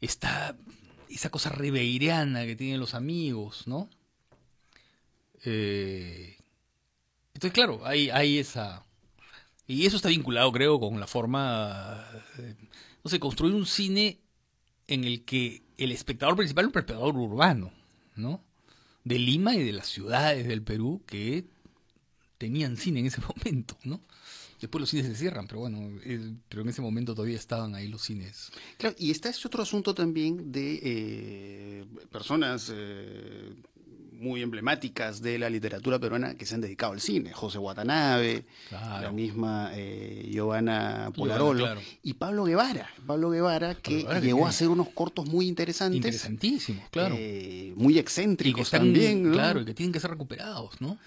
Está 0.00 0.56
esa 1.08 1.30
cosa 1.30 1.50
ribeiriana 1.50 2.44
que 2.44 2.56
tienen 2.56 2.80
los 2.80 2.94
amigos, 2.94 3.66
¿no? 3.66 3.88
Eh, 5.44 6.36
entonces, 7.34 7.52
claro, 7.52 7.84
hay, 7.84 8.10
hay 8.10 8.38
esa... 8.38 8.84
Y 9.66 9.86
eso 9.86 9.96
está 9.96 10.08
vinculado, 10.08 10.50
creo, 10.52 10.80
con 10.80 10.98
la 10.98 11.06
forma, 11.06 12.04
eh, 12.38 12.56
no 13.04 13.10
sé, 13.10 13.20
construir 13.20 13.54
un 13.54 13.66
cine 13.66 14.20
en 14.86 15.04
el 15.04 15.24
que 15.24 15.62
el 15.78 15.92
espectador 15.92 16.36
principal 16.36 16.64
es 16.64 16.66
un 16.66 16.78
espectador 16.78 17.16
urbano, 17.16 17.72
¿no? 18.16 18.42
De 19.04 19.18
Lima 19.18 19.54
y 19.54 19.62
de 19.62 19.72
las 19.72 19.86
ciudades 19.86 20.46
del 20.46 20.62
Perú 20.62 21.02
que 21.06 21.46
tenían 22.38 22.76
cine 22.76 23.00
en 23.00 23.06
ese 23.06 23.20
momento, 23.36 23.76
¿no? 23.84 24.00
Después 24.62 24.80
los 24.80 24.88
cines 24.90 25.06
se 25.06 25.14
cierran, 25.16 25.46
pero 25.48 25.60
bueno, 25.60 25.90
eh, 26.04 26.32
pero 26.48 26.62
en 26.62 26.68
ese 26.68 26.80
momento 26.80 27.14
todavía 27.14 27.36
estaban 27.36 27.74
ahí 27.74 27.88
los 27.88 28.00
cines. 28.02 28.50
Claro, 28.78 28.94
y 28.98 29.10
está 29.10 29.28
este 29.28 29.46
otro 29.48 29.62
asunto 29.62 29.92
también 29.94 30.50
de 30.52 30.80
eh, 30.82 31.84
personas 32.10 32.70
eh, 32.72 33.52
muy 34.12 34.40
emblemáticas 34.40 35.20
de 35.20 35.36
la 35.36 35.50
literatura 35.50 35.98
peruana 35.98 36.36
que 36.36 36.46
se 36.46 36.54
han 36.54 36.60
dedicado 36.60 36.92
al 36.92 37.00
cine. 37.00 37.32
José 37.32 37.58
Watanabe, 37.58 38.44
Claro. 38.68 39.02
la 39.02 39.10
misma 39.10 39.72
eh, 39.74 40.30
Giovanna 40.32 41.10
Polarolo 41.12 41.64
claro. 41.64 41.80
y 42.04 42.14
Pablo 42.14 42.44
Guevara. 42.44 42.88
Pablo 43.04 43.30
Guevara 43.30 43.74
que 43.74 43.96
Guevara 43.98 44.20
llegó 44.20 44.46
a 44.46 44.50
hacer 44.50 44.68
unos 44.68 44.90
cortos 44.90 45.26
muy 45.26 45.48
interesantes, 45.48 45.96
Interesantísimos, 45.96 46.88
claro. 46.90 47.16
eh, 47.18 47.72
muy 47.76 47.94
y 47.94 47.96
que 47.96 48.00
excéntricos 48.00 48.62
están, 48.62 48.82
también. 48.82 49.24
¿no? 49.24 49.32
claro, 49.32 49.60
y 49.60 49.64
que 49.64 49.74
tienen 49.74 49.92
que 49.92 49.98
ser 49.98 50.10
recuperados, 50.10 50.80
¿no? 50.80 50.98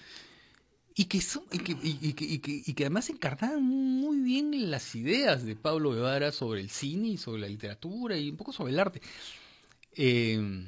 Y 0.98 1.06
que, 1.06 1.20
son, 1.20 1.44
y, 1.52 1.58
que, 1.60 1.74
y- 1.74 1.98
y 2.02 2.14
que, 2.14 2.24
y 2.26 2.40
que- 2.40 2.64
y 2.66 2.74
que 2.74 2.84
además 2.86 3.10
encarnaban 3.10 3.62
muy 3.64 4.18
bien 4.20 4.72
las 4.72 4.96
ideas 4.96 5.44
de 5.46 5.56
Pablo 5.58 5.92
Guevara 5.92 6.32
sobre 6.32 6.62
el 6.62 6.70
cine 6.70 7.10
y 7.10 7.18
sobre 7.18 7.42
la 7.42 7.50
literatura 7.50 8.18
y 8.18 8.30
un 8.30 8.38
poco 8.38 8.54
sobre 8.54 8.72
el 8.72 8.80
arte. 8.80 9.02
Eh, 9.98 10.66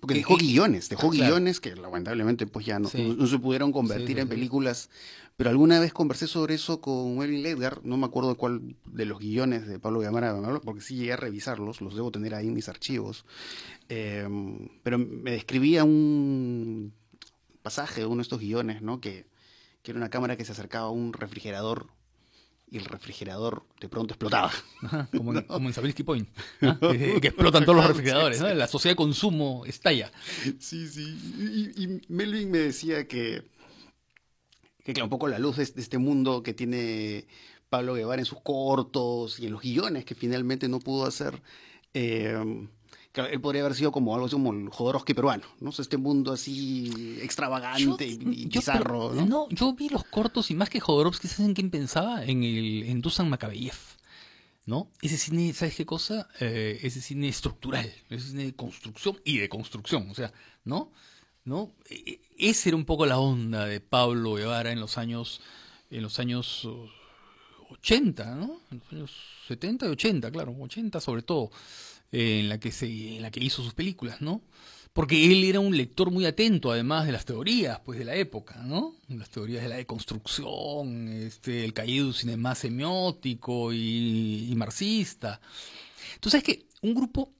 Porque 0.00 0.14
que- 0.14 0.20
dejó 0.20 0.36
guiones, 0.38 0.88
dejó 0.88 1.10
claro. 1.10 1.34
guiones 1.34 1.60
que 1.60 1.74
lamentablemente 1.76 2.46
pues 2.46 2.64
ya 2.64 2.78
no, 2.78 2.88
Sí. 2.88 3.02
no- 3.08 3.14
no 3.14 3.26
se 3.26 3.38
pudieron 3.38 3.72
convertir 3.72 4.08
Sí, 4.08 4.14
sí, 4.14 4.20
en 4.20 4.28
películas. 4.28 4.88
Pero 5.36 5.50
alguna 5.50 5.78
vez 5.78 5.92
conversé 5.92 6.26
sobre 6.26 6.54
eso 6.54 6.80
con 6.80 7.16
Melvin 7.18 7.42
Ledgar, 7.42 7.80
no 7.84 7.96
me 7.96 8.06
acuerdo 8.06 8.30
de 8.30 8.34
cuál 8.36 8.74
de 8.86 9.04
los 9.04 9.18
guiones 9.20 9.68
de 9.68 9.78
Pablo 9.78 10.00
Guevara, 10.00 10.34
porque 10.64 10.80
sí 10.80 10.96
llegué 10.96 11.12
a 11.12 11.16
revisarlos, 11.16 11.80
los 11.80 11.94
debo 11.94 12.10
tener 12.10 12.34
ahí 12.34 12.48
en 12.48 12.54
mis 12.54 12.68
archivos. 12.68 13.24
Eh, 13.88 14.26
pero 14.82 14.98
me 14.98 15.30
describía 15.32 15.84
un 15.84 16.92
pasaje 17.62 18.00
de 18.00 18.06
uno 18.06 18.16
de 18.16 18.22
estos 18.22 18.40
guiones, 18.40 18.82
¿no? 18.82 19.00
Que, 19.00 19.26
que 19.88 19.92
era 19.92 19.98
una 20.00 20.10
cámara 20.10 20.36
que 20.36 20.44
se 20.44 20.52
acercaba 20.52 20.88
a 20.88 20.90
un 20.90 21.14
refrigerador 21.14 21.86
y 22.70 22.76
el 22.76 22.84
refrigerador 22.84 23.64
de 23.80 23.88
pronto 23.88 24.12
explotaba. 24.12 24.52
ajá, 24.82 25.08
como, 25.16 25.32
en, 25.38 25.44
como 25.44 25.66
en 25.68 25.72
Zabriskie 25.72 26.04
Point, 26.04 26.28
¿ah? 26.60 26.76
que, 26.78 27.22
que 27.22 27.28
explotan 27.28 27.64
todos 27.64 27.76
los 27.76 27.86
refrigeradores, 27.86 28.38
¿no? 28.38 28.52
La 28.52 28.68
sociedad 28.68 28.92
de 28.92 28.96
consumo 28.96 29.64
estalla. 29.64 30.12
Sí, 30.58 30.86
sí. 30.88 31.72
Y, 31.74 31.84
y 31.84 32.02
Melvin 32.08 32.50
me 32.50 32.58
decía 32.58 33.08
que, 33.08 33.44
que 34.84 34.92
claro, 34.92 35.06
un 35.06 35.10
poco 35.10 35.26
la 35.28 35.38
luz 35.38 35.56
de, 35.56 35.64
de 35.64 35.80
este 35.80 35.96
mundo 35.96 36.42
que 36.42 36.52
tiene 36.52 37.26
Pablo 37.70 37.94
Guevara 37.94 38.20
en 38.20 38.26
sus 38.26 38.42
cortos 38.42 39.40
y 39.40 39.46
en 39.46 39.52
los 39.52 39.62
guiones 39.62 40.04
que 40.04 40.14
finalmente 40.14 40.68
no 40.68 40.80
pudo 40.80 41.06
hacer. 41.06 41.40
eh, 41.94 42.68
claro, 43.18 43.32
él 43.32 43.40
podría 43.40 43.62
haber 43.62 43.74
sido 43.74 43.90
como 43.92 44.14
algo 44.14 44.26
así 44.26 44.34
como 44.34 44.52
el 44.52 44.68
Jodorowsky 44.68 45.14
peruano, 45.14 45.44
¿no? 45.60 45.70
O 45.70 45.72
sea, 45.72 45.82
este 45.82 45.96
mundo 45.96 46.32
así 46.32 47.18
extravagante 47.22 48.06
y, 48.06 48.12
y 48.12 48.48
yo- 48.48 48.60
bizarro, 48.60 49.10
pero- 49.12 49.26
¿no? 49.26 49.48
yo 49.50 49.72
vi 49.74 49.88
los 49.88 50.04
cortos 50.04 50.50
y 50.50 50.54
más 50.54 50.70
que 50.70 50.80
Jodorowsky, 50.80 51.26
¿sabes 51.28 51.48
en 51.48 51.54
quién 51.54 51.70
pensaba? 51.70 52.24
En 52.24 52.42
el 52.44 52.84
en 52.84 53.00
Dusan 53.00 53.28
Makabeyev, 53.28 53.74
¿no? 54.66 54.90
Ese 55.02 55.16
cine, 55.16 55.52
¿sabes 55.52 55.74
qué 55.74 55.84
cosa? 55.86 56.28
Eh, 56.40 56.78
ese 56.82 57.00
cine 57.00 57.28
estructural, 57.28 57.92
ese 58.10 58.28
cine 58.28 58.44
de 58.44 58.54
construcción 58.54 59.18
y 59.24 59.38
de 59.38 59.48
construcción, 59.48 60.08
o 60.10 60.14
sea, 60.14 60.32
¿no? 60.64 60.92
¿No? 61.44 61.72
E- 61.88 62.20
e- 62.38 62.50
Esa 62.50 62.68
era 62.68 62.76
un 62.76 62.84
poco 62.84 63.06
la 63.06 63.18
onda 63.18 63.64
de 63.66 63.80
Pablo 63.80 64.34
Guevara 64.34 64.70
en 64.70 64.80
los 64.80 64.98
años, 64.98 65.40
en 65.90 66.02
los 66.02 66.18
años 66.18 66.64
uh, 66.66 66.86
80, 67.70 68.34
¿no? 68.36 68.60
En 68.70 68.78
los 68.80 68.92
años 68.92 69.10
70 69.48 69.86
y 69.86 69.90
80, 69.90 70.30
claro, 70.30 70.54
80 70.60 71.00
sobre 71.00 71.22
todo, 71.22 71.50
eh, 72.12 72.40
en 72.40 72.48
la 72.48 72.58
que 72.58 72.72
se, 72.72 73.16
en 73.16 73.22
la 73.22 73.30
que 73.30 73.40
hizo 73.42 73.62
sus 73.62 73.74
películas, 73.74 74.20
¿no? 74.20 74.42
Porque 74.92 75.26
él 75.30 75.44
era 75.44 75.60
un 75.60 75.76
lector 75.76 76.10
muy 76.10 76.26
atento, 76.26 76.72
además 76.72 77.06
de 77.06 77.12
las 77.12 77.24
teorías, 77.24 77.80
pues, 77.84 77.98
de 77.98 78.04
la 78.04 78.16
época, 78.16 78.56
¿no? 78.64 78.94
Las 79.08 79.30
teorías 79.30 79.62
de 79.62 79.68
la 79.68 79.76
deconstrucción, 79.76 81.08
este, 81.08 81.64
el 81.64 81.72
caído 81.72 82.12
cinema 82.12 82.54
semiótico 82.54 83.72
y, 83.72 84.52
marxista. 84.56 85.40
Entonces, 86.14 86.38
es 86.38 86.44
que 86.44 86.66
un 86.82 86.94
grupo, 86.94 87.30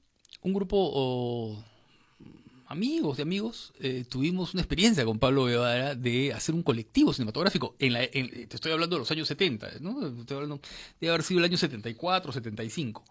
un 0.41 0.53
grupo 0.53 1.61
amigos 2.67 3.17
de 3.17 3.23
amigos, 3.23 3.73
eh, 3.79 4.05
tuvimos 4.07 4.53
una 4.53 4.61
experiencia 4.61 5.03
con 5.03 5.17
Pablo 5.17 5.45
Guevara 5.45 5.95
de 5.95 6.33
hacer 6.33 6.53
un 6.53 6.61
colectivo 6.61 7.13
cinematográfico. 7.13 7.75
En 7.79 7.93
la, 7.93 8.03
en- 8.03 8.47
te 8.47 8.55
estoy 8.55 8.71
hablando 8.71 8.95
de 8.95 8.99
los 8.99 9.09
años 9.11 9.27
70, 9.27 9.67
¿no? 9.81 10.05
Estoy 10.05 10.35
hablando, 10.35 10.61
debe 11.01 11.11
haber 11.13 11.23
sido 11.23 11.39
el 11.39 11.45
año 11.45 11.57
74, 11.57 12.31
75. 12.31 13.03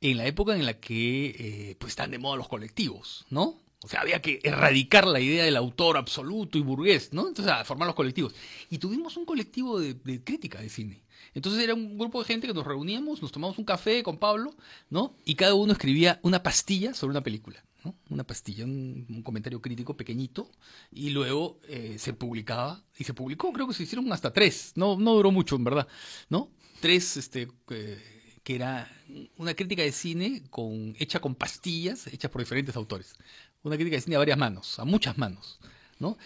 En 0.00 0.16
la 0.16 0.26
época 0.26 0.54
en 0.56 0.66
la 0.66 0.78
que 0.78 1.26
eh, 1.70 1.76
pues 1.78 1.92
están 1.92 2.10
de 2.10 2.18
moda 2.18 2.36
los 2.36 2.48
colectivos, 2.48 3.26
¿no? 3.30 3.60
O 3.82 3.88
sea, 3.88 4.00
había 4.00 4.20
que 4.20 4.40
erradicar 4.42 5.06
la 5.06 5.20
idea 5.20 5.44
del 5.44 5.56
autor 5.56 5.96
absoluto 5.96 6.58
y 6.58 6.62
burgués, 6.62 7.12
¿no? 7.12 7.28
Entonces, 7.28 7.52
a 7.52 7.64
formar 7.64 7.86
los 7.86 7.94
colectivos. 7.94 8.34
Y 8.70 8.78
tuvimos 8.78 9.16
un 9.16 9.24
colectivo 9.24 9.78
de, 9.78 9.94
de 9.94 10.22
crítica 10.22 10.60
de 10.60 10.68
cine. 10.68 11.04
Entonces 11.34 11.62
era 11.62 11.74
un 11.74 11.98
grupo 11.98 12.20
de 12.20 12.26
gente 12.26 12.46
que 12.46 12.54
nos 12.54 12.66
reuníamos, 12.66 13.22
nos 13.22 13.32
tomamos 13.32 13.58
un 13.58 13.64
café 13.64 14.02
con 14.02 14.18
Pablo, 14.18 14.54
¿no? 14.90 15.14
Y 15.24 15.34
cada 15.34 15.54
uno 15.54 15.72
escribía 15.72 16.18
una 16.22 16.42
pastilla 16.42 16.94
sobre 16.94 17.12
una 17.12 17.22
película, 17.22 17.64
¿no? 17.84 17.94
Una 18.08 18.24
pastilla, 18.24 18.64
un, 18.64 19.06
un 19.08 19.22
comentario 19.22 19.60
crítico 19.60 19.96
pequeñito, 19.96 20.50
y 20.90 21.10
luego 21.10 21.60
eh, 21.68 21.96
se 21.98 22.12
publicaba, 22.12 22.82
y 22.98 23.04
se 23.04 23.14
publicó, 23.14 23.52
creo 23.52 23.68
que 23.68 23.74
se 23.74 23.82
hicieron 23.82 24.12
hasta 24.12 24.32
tres, 24.32 24.72
no, 24.74 24.96
no 24.96 25.14
duró 25.14 25.30
mucho, 25.30 25.56
en 25.56 25.64
verdad, 25.64 25.86
¿no? 26.28 26.50
Tres 26.80 27.16
este, 27.16 27.48
eh, 27.70 28.17
que 28.48 28.54
era 28.54 28.90
una 29.36 29.52
crítica 29.52 29.82
de 29.82 29.92
cine 29.92 30.42
con, 30.48 30.96
hecha 30.98 31.20
con 31.20 31.34
pastillas, 31.34 32.06
hechas 32.06 32.30
por 32.30 32.40
diferentes 32.40 32.74
autores. 32.76 33.14
Una 33.62 33.76
crítica 33.76 33.96
de 33.96 34.00
cine 34.00 34.16
a 34.16 34.20
varias 34.20 34.38
manos, 34.38 34.78
a 34.78 34.86
muchas 34.86 35.18
manos. 35.18 35.58
¿no? 35.98 36.16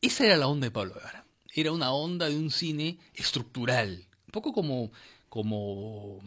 Esa 0.00 0.24
era 0.24 0.38
la 0.38 0.48
onda 0.48 0.68
de 0.68 0.70
Pablo 0.70 0.94
Guevara. 0.94 1.26
Era 1.54 1.72
una 1.72 1.92
onda 1.92 2.30
de 2.30 2.36
un 2.38 2.50
cine 2.50 2.98
estructural, 3.12 4.06
un 4.24 4.32
poco 4.32 4.54
como, 4.54 4.90
como 5.28 6.22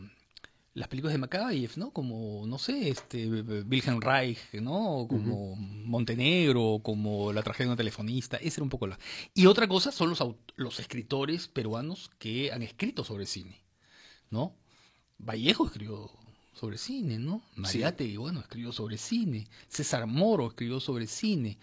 las 0.76 0.88
películas 0.88 1.14
de 1.14 1.18
Makayev, 1.18 1.80
¿no? 1.80 1.90
Como, 1.94 2.46
no 2.46 2.60
sé, 2.60 2.88
este, 2.90 3.28
Wilhelm 3.28 4.02
Reich, 4.02 4.54
¿no? 4.54 5.08
Como 5.10 5.56
Montenegro, 5.56 6.82
como 6.84 7.34
La 7.34 7.42
tragedia 7.42 7.66
de 7.66 7.72
una 7.72 7.78
telefonista, 7.78 8.38
ese 8.38 8.60
era 8.60 8.66
un 8.66 8.70
poco 8.70 8.86
la... 8.86 9.00
Y 9.34 9.48
otra 9.48 9.68
cosa 9.68 9.92
son 9.92 10.10
los, 10.10 10.24
los 10.58 10.80
escritores 10.80 11.48
peruanos 11.48 12.12
que 12.20 12.52
han 12.52 12.62
escrito 12.62 13.04
sobre 13.04 13.26
cine, 13.26 13.64
¿no? 14.30 14.59
Vallejo 15.20 15.66
escribió 15.66 16.10
sobre 16.54 16.78
cine, 16.78 17.20
¿no? 17.20 17.42
Mariate, 17.56 18.18
bueno, 18.18 18.40
escribió 18.42 18.72
sobre 18.72 18.98
cine. 18.98 19.48
César 19.68 20.08
Moro 20.08 20.48
escribió 20.48 20.80
sobre 20.80 21.08
cine. 21.08 21.58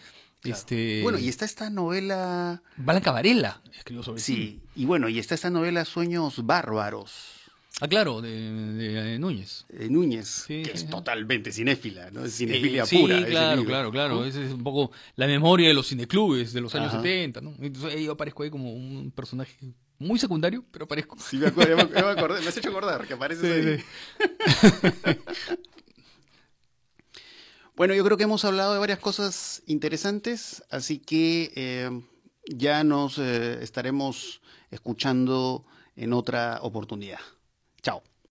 Este... 0.44 1.02
Bueno, 1.02 1.18
y 1.18 1.28
está 1.28 1.44
esta 1.44 1.70
novela... 1.70 2.62
Blanca 2.76 3.10
Varela 3.10 3.60
escribió 3.76 4.02
sobre 4.02 4.20
cine. 4.20 4.38
Sí, 4.38 4.60
y 4.76 4.84
bueno, 4.84 5.08
y 5.08 5.18
está 5.18 5.34
esta 5.34 5.50
novela 5.50 5.84
Sueños 5.84 6.46
Bárbaros. 6.46 7.36
Ah, 7.78 7.88
claro, 7.88 8.22
de, 8.22 9.18
Núñez. 9.20 9.66
De 9.68 9.90
Núñez, 9.90 10.44
que 10.46 10.62
es 10.62 10.88
totalmente 10.88 11.52
cinéfila, 11.52 12.10
¿no? 12.10 12.24
Es 12.24 12.34
cinefilia 12.34 12.86
sí, 12.86 12.98
pura. 12.98 13.18
Sí, 13.18 13.24
claro, 13.24 13.64
claro, 13.66 13.90
claro. 13.90 14.24
Esa 14.24 14.42
es 14.42 14.52
un 14.52 14.62
poco 14.62 14.92
la 15.16 15.26
memoria 15.26 15.68
de 15.68 15.74
los 15.74 15.88
cineclubes 15.88 16.54
de 16.54 16.62
los 16.62 16.74
años 16.74 16.92
70, 16.92 17.42
¿no? 17.42 17.54
Entonces 17.60 18.00
yo 18.00 18.12
aparezco 18.12 18.44
ahí 18.44 18.50
como 18.50 18.72
un 18.72 19.12
personaje 19.14 19.54
muy 19.98 20.18
secundario, 20.18 20.64
pero 20.70 20.85
aparezco. 20.85 21.16
Sí, 21.18 21.38
me 21.38 21.48
acuerdo, 21.48 21.76
me, 21.76 21.98
acordé, 21.98 22.40
me 22.40 22.48
has 22.48 22.56
hecho 22.56 22.70
acordar 22.70 23.06
que 23.06 23.14
apareces 23.14 23.44
ahí. 23.44 23.85
bueno, 27.76 27.94
yo 27.94 28.04
creo 28.04 28.16
que 28.16 28.24
hemos 28.24 28.44
hablado 28.44 28.72
de 28.74 28.78
varias 28.78 28.98
cosas 28.98 29.62
interesantes, 29.66 30.62
así 30.70 30.98
que 30.98 31.52
eh, 31.56 31.90
ya 32.48 32.85
nos 32.85 33.18
eh, 33.18 33.62
estaremos 33.62 34.42
escuchando 34.70 35.64
en 35.96 36.12
otra 36.12 36.59
oportunidad. 36.62 37.20
Chao. 37.82 38.02